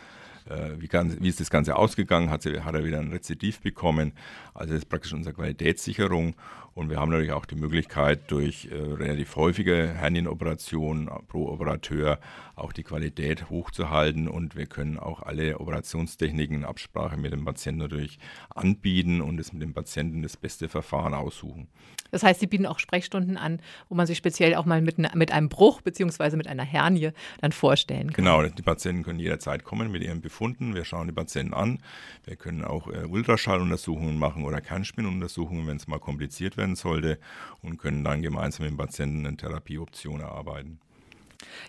wie, 0.79 0.89
ganz, 0.89 1.17
wie, 1.21 1.29
ist 1.29 1.41
das 1.41 1.51
Ganze 1.51 1.77
ausgegangen, 1.77 2.31
hat, 2.31 2.43
sie, 2.43 2.61
hat 2.61 2.75
er 2.75 2.85
wieder 2.85 2.99
ein 2.99 3.13
Rezidiv 3.13 3.61
bekommen. 3.61 4.13
Also 4.55 4.73
das 4.73 4.83
ist 4.83 4.89
praktisch 4.89 5.13
unsere 5.13 5.35
Qualitätssicherung. 5.35 6.35
Und 6.75 6.89
wir 6.89 6.99
haben 6.99 7.11
natürlich 7.11 7.33
auch 7.33 7.47
die 7.47 7.57
Möglichkeit, 7.57 8.31
durch 8.31 8.69
äh, 8.71 8.75
relativ 8.75 9.35
häufige 9.37 9.89
Hernienoperationen 9.89 11.11
pro 11.27 11.49
Operateur 11.49 12.21
auch 12.55 12.73
die 12.73 12.85
Qualität 12.85 13.51
hochzuhalten. 13.51 14.29
Und 14.29 14.57
wir 14.57 14.67
können 14.67 14.99
auch 14.99 15.23
alle 15.23 15.59
Operationstechniken 15.59 16.57
in 16.57 16.65
Absprache 16.65 17.17
mit 17.17 17.33
dem 17.33 17.45
Patienten 17.45 17.81
natürlich 17.81 18.19
anbieten 18.55 19.21
und 19.21 19.41
es 19.41 19.53
mit 19.53 19.63
dem 19.63 19.75
Patienten 19.75 20.23
das 20.23 20.37
beste 20.37 20.69
Verfahren 20.69 21.13
aussuchen. 21.13 21.69
Das 22.13 22.23
heißt, 22.23 22.41
Sie 22.41 22.47
bieten 22.47 22.67
auch 22.67 22.79
Sprechstunden 22.79 23.37
an, 23.37 23.61
wo 23.89 23.95
man 23.95 24.07
sich 24.07 24.19
speziell 24.19 24.55
auch 24.55 24.65
mal 24.65 24.81
mit, 24.81 24.99
mit 24.99 25.33
einem 25.33 25.49
Bruch 25.49 25.81
bzw. 25.83 26.37
mit 26.37 26.47
einer 26.47 26.65
Hernie 26.65 27.11
dann 27.41 27.53
vorstellen 27.53 28.13
kann. 28.13 28.25
Genau, 28.25 28.43
die 28.43 28.63
Patienten 28.63 29.03
können 29.03 29.19
jederzeit 29.19 29.65
kommen 29.65 29.91
mit 29.91 30.03
ihren 30.03 30.21
Befunden. 30.41 30.75
Wir 30.75 30.87
schauen 30.87 31.07
die 31.07 31.13
Patienten 31.13 31.53
an. 31.53 31.81
Wir 32.25 32.35
können 32.35 32.65
auch 32.65 32.89
äh, 32.89 33.05
Ultraschalluntersuchungen 33.05 34.19
machen 34.19 34.45
oder 34.45 34.63
Kernspinuntersuchungen, 34.63 35.67
wenn 35.67 35.77
es 35.77 35.87
mal 35.87 35.99
kompliziert 35.99 36.57
werden 36.57 36.77
sollte 36.77 37.19
und 37.61 37.77
können 37.77 38.05
dann 38.05 38.23
gemeinsam 38.23 38.65
mit 38.65 38.73
dem 38.73 38.79
Patienten 38.79 39.27
eine 39.27 39.37
Therapieoption 39.37 40.21
erarbeiten. 40.21 40.81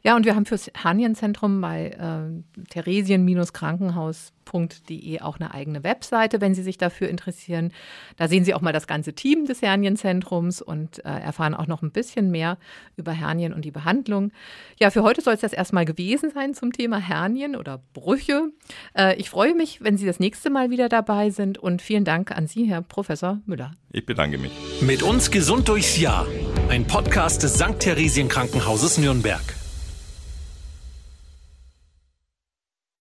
Ja, 0.04 0.16
und 0.16 0.26
wir 0.26 0.36
haben 0.36 0.46
fürs 0.46 0.70
Hernienzentrum 0.74 1.60
bei 1.62 1.90
äh, 1.90 2.30
theresien-krankenhaus.de 2.70 5.22
auch 5.22 5.40
eine 5.40 5.54
eigene 5.54 5.84
Webseite, 5.84 6.42
wenn 6.42 6.54
Sie 6.54 6.64
sich 6.64 6.78
dafür 6.78 7.08
interessieren. 7.10 7.72
Da 8.18 8.28
sehen 8.28 8.44
Sie 8.44 8.54
auch 8.54 8.60
mal 8.62 8.74
das 8.74 8.86
ganze 8.88 9.14
Team 9.14 9.46
des 9.46 9.62
Hernienzentrums 9.62 10.62
und 10.62 11.06
äh, 11.06 11.10
erfahren 11.10 11.54
auch 11.54 11.68
noch 11.68 11.82
ein 11.82 11.92
bisschen 11.92 12.32
mehr 12.32 12.58
über 12.98 13.14
Hernien 13.14 13.54
und 13.54 13.64
die 13.64 13.72
Behandlung. 13.72 14.32
Ja, 14.80 14.90
für 14.90 15.04
heute 15.04 15.22
soll 15.22 15.36
es 15.36 15.42
das 15.42 15.54
erstmal 15.54 15.86
gewesen 15.86 16.32
sein 16.34 16.54
zum 16.54 16.74
Thema 16.74 16.98
Hernien 16.98 17.56
oder 17.56 17.82
Brüche. 17.94 18.50
Äh, 18.98 19.16
ich 19.16 19.30
freue 19.30 19.56
mich, 19.56 19.82
wenn 19.82 19.98
Sie 19.98 20.06
das 20.06 20.20
nächste 20.20 20.50
Mal 20.50 20.70
wieder 20.70 20.90
dabei 20.90 21.30
sind 21.30 21.58
und 21.58 21.82
vielen 21.82 22.04
Dank 22.06 22.32
an 22.32 22.48
Sie, 22.48 22.66
Herr 22.66 22.82
Professor 22.82 23.40
Müller. 23.46 23.72
Ich 23.92 24.06
bedanke 24.06 24.38
mich. 24.38 24.52
Mit 24.82 25.04
uns 25.04 25.32
gesund 25.32 25.68
durchs 25.68 25.98
Jahr. 25.98 26.26
Ein 26.70 26.88
Podcast 26.88 27.44
des 27.44 27.56
St. 27.56 27.80
Theresien 27.80 28.30
Krankenhauses 28.30 28.98
Nürnberg. 28.98 29.61